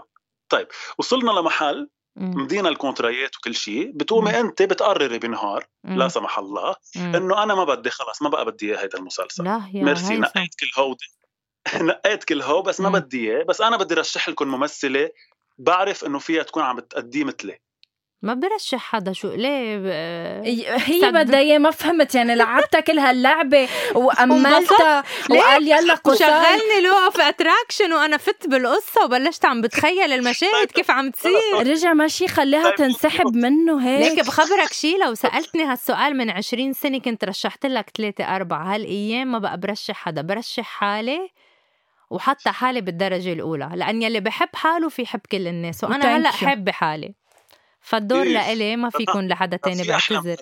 طيب 0.49 0.67
وصلنا 0.97 1.31
لمحل. 1.31 1.89
مدينا 2.15 2.69
الكونترايات 2.69 3.37
وكل 3.37 3.55
شيء 3.55 3.91
بتقومي. 3.95 4.39
انت 4.39 4.61
بتقرري 4.61 5.19
بنهار 5.19 5.67
مم. 5.83 5.97
لا 5.97 6.07
سمح 6.07 6.39
الله 6.39 6.75
مم. 6.95 7.15
إنه 7.15 7.43
أنا 7.43 7.55
ما 7.55 7.63
بدي 7.63 7.89
خلص 7.89 8.21
ما 8.21 8.29
بقى 8.29 8.45
بدي 8.45 8.69
إياه 8.69 8.83
هيدا 8.83 8.97
المسلسل 8.97 9.43
لا 9.43 9.69
يا 9.73 9.83
ميرسي 9.83 10.17
نقيت 10.17 10.55
كل 10.59 10.81
هودي 10.81 11.05
نقيت 11.89 12.23
كل 12.23 12.41
هو 12.41 12.61
بس 12.61 12.81
ما. 12.81 12.89
بدي 12.89 13.31
إياه 13.31 13.43
بس 13.43 13.61
أنا 13.61 13.77
بدي 13.77 13.93
رشح 13.93 14.29
لكم 14.29 14.47
ممثلة 14.47 15.09
بعرف 15.57 16.05
إنه 16.05 16.19
فيها 16.19 16.43
تكون 16.43 16.63
عم 16.63 16.79
تأدي 16.79 17.23
مثلي 17.23 17.59
ما 18.21 18.33
برشح 18.33 18.77
حدا 18.79 19.13
شو 19.13 19.27
ليه 19.33 19.77
ب- 19.77 19.85
هي. 20.79 21.11
بدها 21.11 21.39
إياه 21.39 21.57
ما 21.57 21.71
فهمت 21.71 22.15
يعني 22.15 22.35
لعبتها 22.35 22.79
كل 22.79 22.99
هاللعبه 22.99 23.67
وأملتها 23.95 25.03
وقال 25.29 25.67
يلا 25.67 25.93
قصار 25.95 26.13
وشغلني 26.29 26.81
law 26.83 26.93
of 27.05 27.21
attraction 27.21 27.93
وأنا 27.93 28.17
فت 28.17 28.47
بالقصة 28.47 29.05
وبلشت 29.05 29.45
عم 29.45 29.61
بتخيل 29.61 30.11
المشاهد 30.13 30.67
كيف 30.73 30.91
عم 30.91 31.09
تصير. 31.11 31.31
رجع 31.71 31.93
ماشي 31.93 32.27
خليها 32.27 32.63
طيب، 32.63 32.75
تنسحب 32.75 33.35
منه 33.35 33.87
هيك. 33.87 34.09
ليك 34.11 34.25
بخبرك 34.27 34.73
شي 34.73 34.97
لو 34.97 35.13
سألتني 35.15 35.63
هالسؤال 35.63 36.17
من 36.17 36.29
عشرين 36.29 36.73
سنة 36.73 36.99
كنت 36.99 37.23
رشحت 37.25 37.65
لك 37.65 37.89
ثلاثة 37.97 38.23
أربعة 38.35 38.73
هالأيام 38.75 39.31
ما 39.31 39.39
بقى 39.39 39.57
برشح 39.59 39.95
حدا 39.95 40.21
برشح 40.21 40.63
حالي 40.63 41.29
وحتى 42.09 42.49
حالي 42.51 42.81
بالدرجة 42.81 43.33
الأولى 43.33 43.69
لأن 43.75 44.01
يلي 44.01 44.19
بحب 44.19 44.49
حاله 44.53 44.89
في 44.89 45.01
يحب 45.01 45.19
كل 45.31 45.47
الناس 45.47 45.83
وأنا 45.83 46.17
هلأ. 46.17 46.31
حب 46.31 46.69
حالي. 46.69 47.13
فالدور 47.81 48.23
إيه. 48.23 48.33
لإلي 48.33 48.75
ما 48.75 48.89
في 48.89 49.03
يكون 49.03 49.27
لحدا 49.27 49.57
تاني 49.57 49.83
بعتذر 49.83 50.37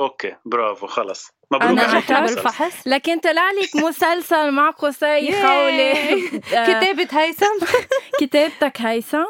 okay 0.00 0.36
برافو 0.44 0.86
خلص 0.86 1.30
مبروك 1.50 1.78
أحلى 1.78 2.18
المسلسل. 2.18 2.34
بالفحص 2.34 2.86
لكن 2.86 3.18
طلع 3.18 3.50
لك 3.50 3.76
مسلسل 3.76 4.50
مع 4.50 4.70
قصي. 4.70 5.32
خولة 5.32 5.92
آه، 5.92 6.80
كتابة 6.80 7.08
هيثم 7.12 7.66
كتابتك 8.20 8.80
هيثم 8.80 9.24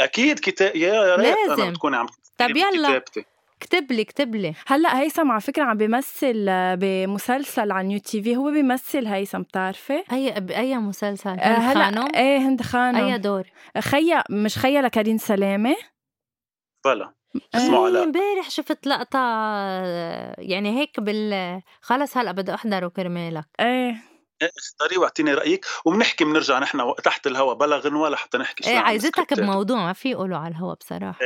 أكيد 0.00 0.38
كتاب 0.38 0.76
يا 0.76 0.94
يا 0.94 1.16
ريت 1.16 1.36
لازم. 1.48 1.62
أنا 1.62 1.72
تكوني 1.74 1.96
عم 1.96 2.06
طب 2.38 2.50
يلا. 2.50 2.88
كتابتي 2.88 3.24
اكتب 3.62 3.92
لي 3.92 4.02
اكتب 4.02 4.34
لي. 4.34 4.54
هلأ 4.66 5.00
هيثم 5.00 5.30
على 5.30 5.40
فكرة 5.40 5.64
عم 5.64 5.76
بيمثل 5.76 6.46
آه، 6.48 6.74
بمسلسل 6.74 7.72
على 7.72 7.88
New 7.88 7.98
TV 7.98 8.36
هو 8.36 8.50
بيمثل 8.50 9.06
هيثم 9.06 9.42
بتعرفي؟ 9.42 10.04
أي 10.12 10.40
بأي 10.40 10.78
مسلسل؟ 10.78 11.30
آه، 11.30 11.34
هند 11.34 11.76
هلأ 11.76 11.84
خانم؟ 11.84 12.14
إيه 12.14 12.38
هند 12.38 12.60
أي 12.60 12.66
خانم 12.66 13.16
دور؟ 13.16 13.44
خيا 13.78 14.24
مش 14.30 14.58
خيا 14.58 14.82
لكريم 14.82 15.18
سلامة؟ 15.18 15.76
بلا. 16.84 17.14
اسمه 17.54 17.78
إيه، 17.78 17.84
علاء 17.84 18.04
امبارح 18.04 18.50
شفت 18.50 18.86
لقطة 18.86 19.18
آه، 19.18 20.34
يعني 20.38 20.80
هيك 20.80 21.00
بال 21.00 21.62
خلص 21.80 22.16
هلأ 22.16 22.32
بدي 22.32 22.54
أحضره 22.54 22.88
كرمالك. 22.88 23.44
إيه. 23.60 23.96
اختاري 24.58 24.96
واعطيني 24.96 25.34
رأيك 25.34 25.66
وبنحكي 25.84 26.24
بنرجع 26.24 26.58
نحن 26.58 26.94
تحت 27.04 27.26
الهواء 27.26 27.54
بلا 27.54 27.76
غنوة 27.76 28.08
لحتى 28.08 28.38
نحكي 28.38 28.64
شوي 28.64 28.72
إيه 28.72 28.78
عايزتك. 28.78 29.34
بموضوع 29.34 29.76
ما 29.76 29.92
في 29.92 30.10
يقولوا 30.10 30.38
على 30.38 30.48
الهوا 30.48 30.74
بصراحة. 30.74 31.18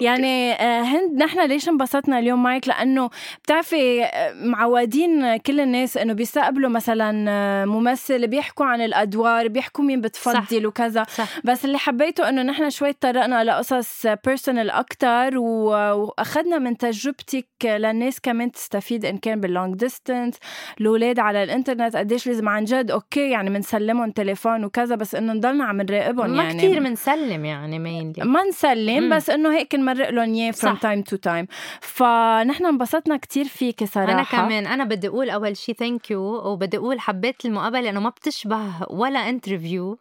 يعني 0.00 0.52
آه، 0.52 0.82
هند 0.82 1.22
نحن 1.22 1.46
ليش 1.46 1.68
انبسطنا 1.68 2.18
اليوم 2.18 2.42
معك؟ 2.42 2.68
لأنه 2.68 3.10
بتعرفي 3.42 4.04
آه، 4.04 4.32
معودين 4.32 5.36
كل 5.36 5.60
الناس 5.60 5.96
إنه 5.96 6.12
بيستقبلوا 6.12 6.70
مثلا 6.70 7.24
آه، 7.28 7.64
ممثل 7.64 8.26
بيحكوا 8.26 8.66
عن 8.66 8.80
الأدوار 8.80 9.48
بيحكوا 9.48 9.84
مين 9.84 10.00
بتفضل 10.00 10.66
وكذا. 10.66 11.04
صح. 11.08 11.28
بس 11.44 11.64
اللي 11.64 11.78
حبيته 11.78 12.28
إنه 12.28 12.42
نحن 12.42 12.70
شوي 12.70 12.92
تطرقنا 12.92 13.44
لقصص 13.44 14.06
personal 14.26 14.70
أكثر 14.70 15.38
وأخذنا 15.38 16.58
من 16.58 16.76
تجربتك 16.76 17.46
للناس 17.64 18.20
كمان 18.20 18.52
تستفيد 18.52 19.04
إن 19.04 19.18
كان 19.18 19.40
بال 19.40 19.51
long 19.51 19.74
distance 19.74 20.34
الأولاد 20.80 21.18
على 21.18 21.42
الإنترنت 21.42 21.96
قديش 21.96 22.26
لازم 22.26 22.48
عن 22.48 22.64
جد 22.64 22.90
okay 22.90 23.30
يعني 23.30 23.50
بنسلمهم 23.50 24.10
تليفون 24.10 24.64
وكذا 24.64 24.94
بس 24.94 25.14
إنه 25.14 25.32
نضلنا 25.32 25.64
عم 25.64 25.82
نراقبهم 25.82 26.30
ما 26.30 26.42
يعني. 26.42 26.58
كتير 26.58 26.78
بنسلم 26.78 27.44
يعني 27.44 27.78
مينلي 27.78 28.24
ما 28.24 28.44
نسلم. 28.44 29.16
بس 29.16 29.30
إنه 29.30 29.57
هيك 29.58 29.74
نمرق 29.74 30.10
لهم 30.10 30.34
إياه 30.34 30.50
صح. 30.50 30.74
time 30.80 31.02
to 31.12 31.16
time. 31.26 31.46
فنحن 31.80 32.66
انبسطنا 32.66 33.16
كتير 33.16 33.44
فيكي 33.44 33.86
صراحة. 33.86 34.12
أنا 34.12 34.22
كمان. 34.22 34.66
أنا 34.66 34.84
بدي 34.84 35.08
أقول 35.08 35.30
أول 35.30 35.56
شيء 35.56 35.74
thank 35.74 36.10
you 36.10 36.22
وبدي 36.22 36.76
أقول 36.76 37.00
حبيت 37.00 37.44
المقابلة 37.44 37.80
لأنه 37.80 38.00
ما 38.00 38.08
بتشبه 38.10 38.72
ولا 38.90 39.28
interview 39.28 39.98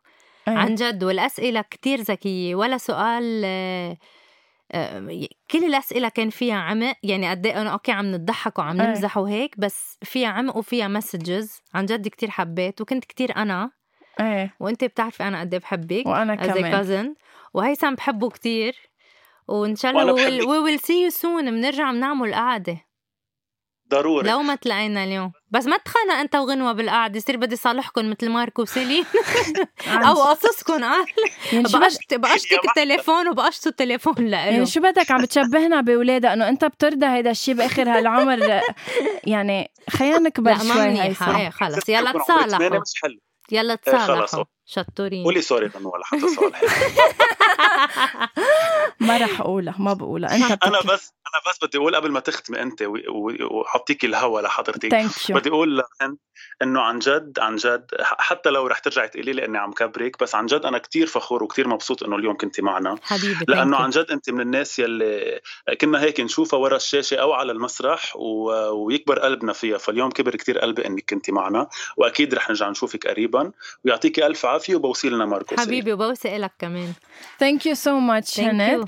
إيه. 0.47 0.53
عن 0.57 0.75
جد 0.75 1.03
والأسئلة 1.03 1.61
كتير 1.61 1.99
ذكية 1.99 2.55
ولا 2.55 2.77
سؤال 2.77 3.41
آه، 3.45 3.97
آه، 4.71 5.27
كل 5.51 5.63
الأسئلة 5.63 6.09
كان 6.09 6.29
فيها 6.29 6.55
عمق. 6.55 6.95
يعني 7.03 7.29
قد 7.29 7.45
إيه 7.45 7.61
أنا 7.61 7.69
okay 7.69 7.91
عم 7.91 8.05
نضحك 8.11 8.59
وعم 8.59 8.81
إيه. 8.81 8.87
نمزح 8.87 9.17
وهيك 9.17 9.59
بس 9.59 9.97
فيها 10.03 10.27
عمق 10.27 10.57
وفيها 10.57 10.87
messages 10.87 11.61
عن 11.73 11.85
جد 11.85 12.07
كتير 12.07 12.29
حبيت 12.29 12.81
وكنت 12.81 13.05
كتير 13.05 13.35
أنا. 13.35 13.71
إيه 14.19 14.53
وأنت 14.59 14.83
بتعرفي 14.83 15.23
أنا 15.23 15.39
قد 15.39 15.53
إيه 15.53 15.61
بحبك 15.61 16.03
وأنا 16.05 16.33
as 16.41 16.47
كمان. 16.51 16.71
cousin 16.71 17.13
وهيثم 17.53 17.95
بحبه 17.95 18.29
كتير. 18.29 18.75
وإن 19.47 19.75
شاء 19.75 19.91
الله. 19.91 20.13
we 20.13 20.57
will 20.57 20.79
see 20.79 21.03
you 21.03 21.09
soon 21.09 21.51
بنرجع 21.51 21.91
بنعمل 21.91 22.33
قعده 22.33 22.87
ضروري. 23.89 24.29
لو 24.29 24.41
ما 24.41 24.55
تلاقينا 24.55 25.03
اليوم. 25.03 25.31
بس 25.49 25.65
ما 25.65 25.77
تخانق 25.77 26.13
أنت 26.13 26.35
وغنوة 26.35 26.71
بالقعدة 26.71 27.17
يصير 27.17 27.37
بدي 27.37 27.55
صالحكم 27.55 28.09
مثل 28.09 28.29
ماركو 28.29 28.61
وسيلين. 28.61 29.05
أو 30.07 30.13
قصصكم 30.13 30.83
قال 30.83 31.05
يعني 31.53 31.69
شو, 31.69 31.77
بد... 31.77 31.83
بقشت 31.83 32.13
بقشتك. 32.13 32.65
التليفون 32.69 33.27
وبقشته 33.27 33.69
التليفون 33.69 34.13
يعني 34.17 34.51
لإله 34.51 34.65
شو 34.65 34.79
بدك؟ 34.79 35.11
عم 35.11 35.21
بتشبهنا 35.21 35.81
بولادها 35.81 36.33
إنه 36.33 36.49
أنت 36.49 36.65
بترضى 36.65 37.05
هيدا 37.05 37.31
الشيء 37.31 37.53
بآخر 37.55 37.89
هالعمر. 37.89 38.39
يعني 39.33 39.71
خلينا 39.89 40.19
نكبر 40.19 40.51
لا 40.51 40.63
ما 40.63 40.73
شوي 40.73 40.87
منيحة. 40.87 41.05
هيثم 41.05 41.35
إيه 41.35 41.49
خلص. 41.49 41.89
يلا 41.89 42.11
تصالحوا. 42.11 42.79
يلا 43.51 43.79
إيه،. 43.87 43.97
تصالحوا 43.97 44.43
شطورين. 44.65 45.23
قولي 45.23 45.41
sorry 45.41 45.67
غنوه 45.67 45.97
لحتى 45.99 46.27
صالح 46.27 46.61
ما 48.99 49.17
رح 49.17 49.41
أقولها 49.41 49.75
ما 49.79 49.93
بقولها. 49.93 50.35
أنت 50.35 50.63
أنا 50.63 50.81
بس 50.81 51.13
أنا 51.33 51.41
بس 51.53 51.59
بدي 51.65 51.77
أقول 51.77 51.95
قبل 51.95 52.11
ما 52.11 52.19
تختمي 52.19 52.61
أنت 52.61 52.81
و- 52.81 52.97
و- 53.09 53.59
وحطيك 53.59 54.05
الهوا 54.05 54.41
لحضرتك 54.41 54.91
thank 54.91 55.29
you 55.29 55.35
بدي 55.37 55.49
أقول 55.49 55.83
إنه 56.61 56.81
عن 56.81 56.99
جد 56.99 57.39
عن 57.39 57.55
جد 57.55 57.85
حتى 58.01 58.49
لو 58.49 58.67
رح 58.67 58.79
ترجعي 58.79 59.07
تقولي 59.07 59.33
لي 59.33 59.45
إني 59.45 59.57
عم 59.57 59.71
كبرك 59.71 60.19
بس 60.23 60.35
عن 60.35 60.45
جد 60.45 60.65
أنا 60.65 60.77
كتير 60.77 61.07
فخور 61.07 61.43
وكتير 61.43 61.67
مبسوط 61.67 62.03
إنه 62.03 62.15
اليوم 62.15 62.37
كنتي 62.37 62.61
معنا. 62.61 62.95
حبيبي 63.03 63.45
لأنه. 63.47 63.77
عن 63.77 63.89
جد 63.89 64.05
أنت 64.11 64.29
من 64.29 64.41
الناس 64.41 64.79
يلي 64.79 65.39
كنا 65.81 66.01
هيك 66.01 66.19
نشوفها 66.19 66.59
ورا 66.59 66.75
الشاشة 66.75 67.15
أو 67.17 67.33
على 67.33 67.51
المسرح 67.51 68.15
و... 68.15 68.51
ويكبر 68.85 69.19
قلبنا 69.19 69.53
فيها 69.53 69.77
فاليوم 69.77 70.11
كبر 70.11 70.35
كتير 70.35 70.59
قلبي 70.59 70.87
إنك 70.87 71.03
كنتي 71.09 71.31
معنا 71.31 71.67
وأكيد 71.97 72.33
رح 72.33 72.49
نرجع 72.49 72.69
نشوفك 72.69 73.07
قريبا. 73.07 73.51
ويعطيكي 73.85 74.25
ألف 74.27 74.45
عافية 74.45 74.75
وبوسي 74.75 75.09
لنا 75.09 75.25
ماركو 75.25 75.59
حبيبي 75.59 75.93
وبوسي 75.93 76.37
لك 76.37 76.51
كمان. 76.59 76.93
thank 77.39 77.65
you 77.65 77.73
so 77.73 77.99
much 77.99 78.39
هند 78.39 78.85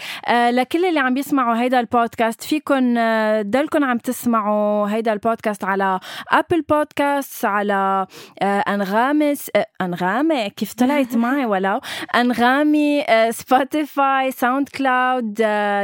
لكل 0.51 0.85
اللي 0.85 0.99
عم 0.99 1.13
بيسمعوا 1.13 1.61
هيدا 1.61 1.79
البودكاست 1.79 2.28
بودكاست 2.29 2.43
فيكن 2.43 2.95
تضلكن 3.43 3.83
عم 3.83 3.97
تسمعوا 3.97 4.87
هيدا 4.89 5.13
البودكاست 5.13 5.63
على 5.63 5.99
Apple 6.31 6.61
Podcast 6.61 7.45
على 7.45 8.07
انغامي 8.43 9.33
أنغامي 9.81 10.49
كيف 10.49 10.73
طلعت 10.73 11.15
معي؟ 11.23 11.45
ولو. 11.45 11.79
أنغامي 12.15 13.03
Spotify 13.29 14.31
SoundCloud 14.31 15.33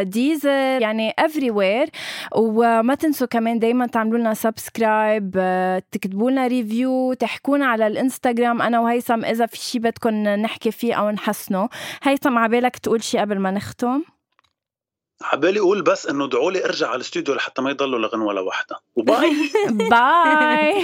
Deezer 0.10 0.82
يعني 0.82 1.14
everywhere 1.20 1.89
وما 2.36 2.96
تنسوا 2.96 3.28
كمان 3.28 3.60
دايما 3.60 3.88
تعملوا 3.88 4.20
لنا 4.20 4.34
subscribe 4.34 5.32
تكتبوا 5.91 6.32
لنا 6.32 6.48
review 6.47 7.14
تحكونا 7.14 7.66
على 7.66 7.88
الإنستغرام. 7.88 8.62
أنا 8.62 8.80
وهيثم 8.80 9.26
إذا 9.26 9.46
في 9.46 9.58
شيء 9.58 9.82
بدكم 9.82 10.10
نحكي 10.24 10.72
فيه 10.72 10.93
أو 10.93 11.10
نحسنه. 11.10 11.70
هيثم 12.04 12.38
عبالك 12.38 12.78
تقول 12.78 13.04
شيء 13.04 13.22
قبل 13.22 13.39
ما 13.39 13.52
نختم؟ 13.52 14.14
عبالي 15.22 15.59
أقول 15.59 15.82
بس 15.82 16.07
إنه 16.07 16.26
ادعوا 16.26 16.51
لي 16.51 16.66
أرجع 16.66 16.88
على 16.88 16.95
الاستوديو 16.95 17.36
لحتى 17.36 17.61
ما 17.61 17.70
يضلوا 17.70 17.99
لغنوه 17.99 18.34
لوحدها 18.34 18.80
وباي 18.95 19.32
باي 19.70 20.84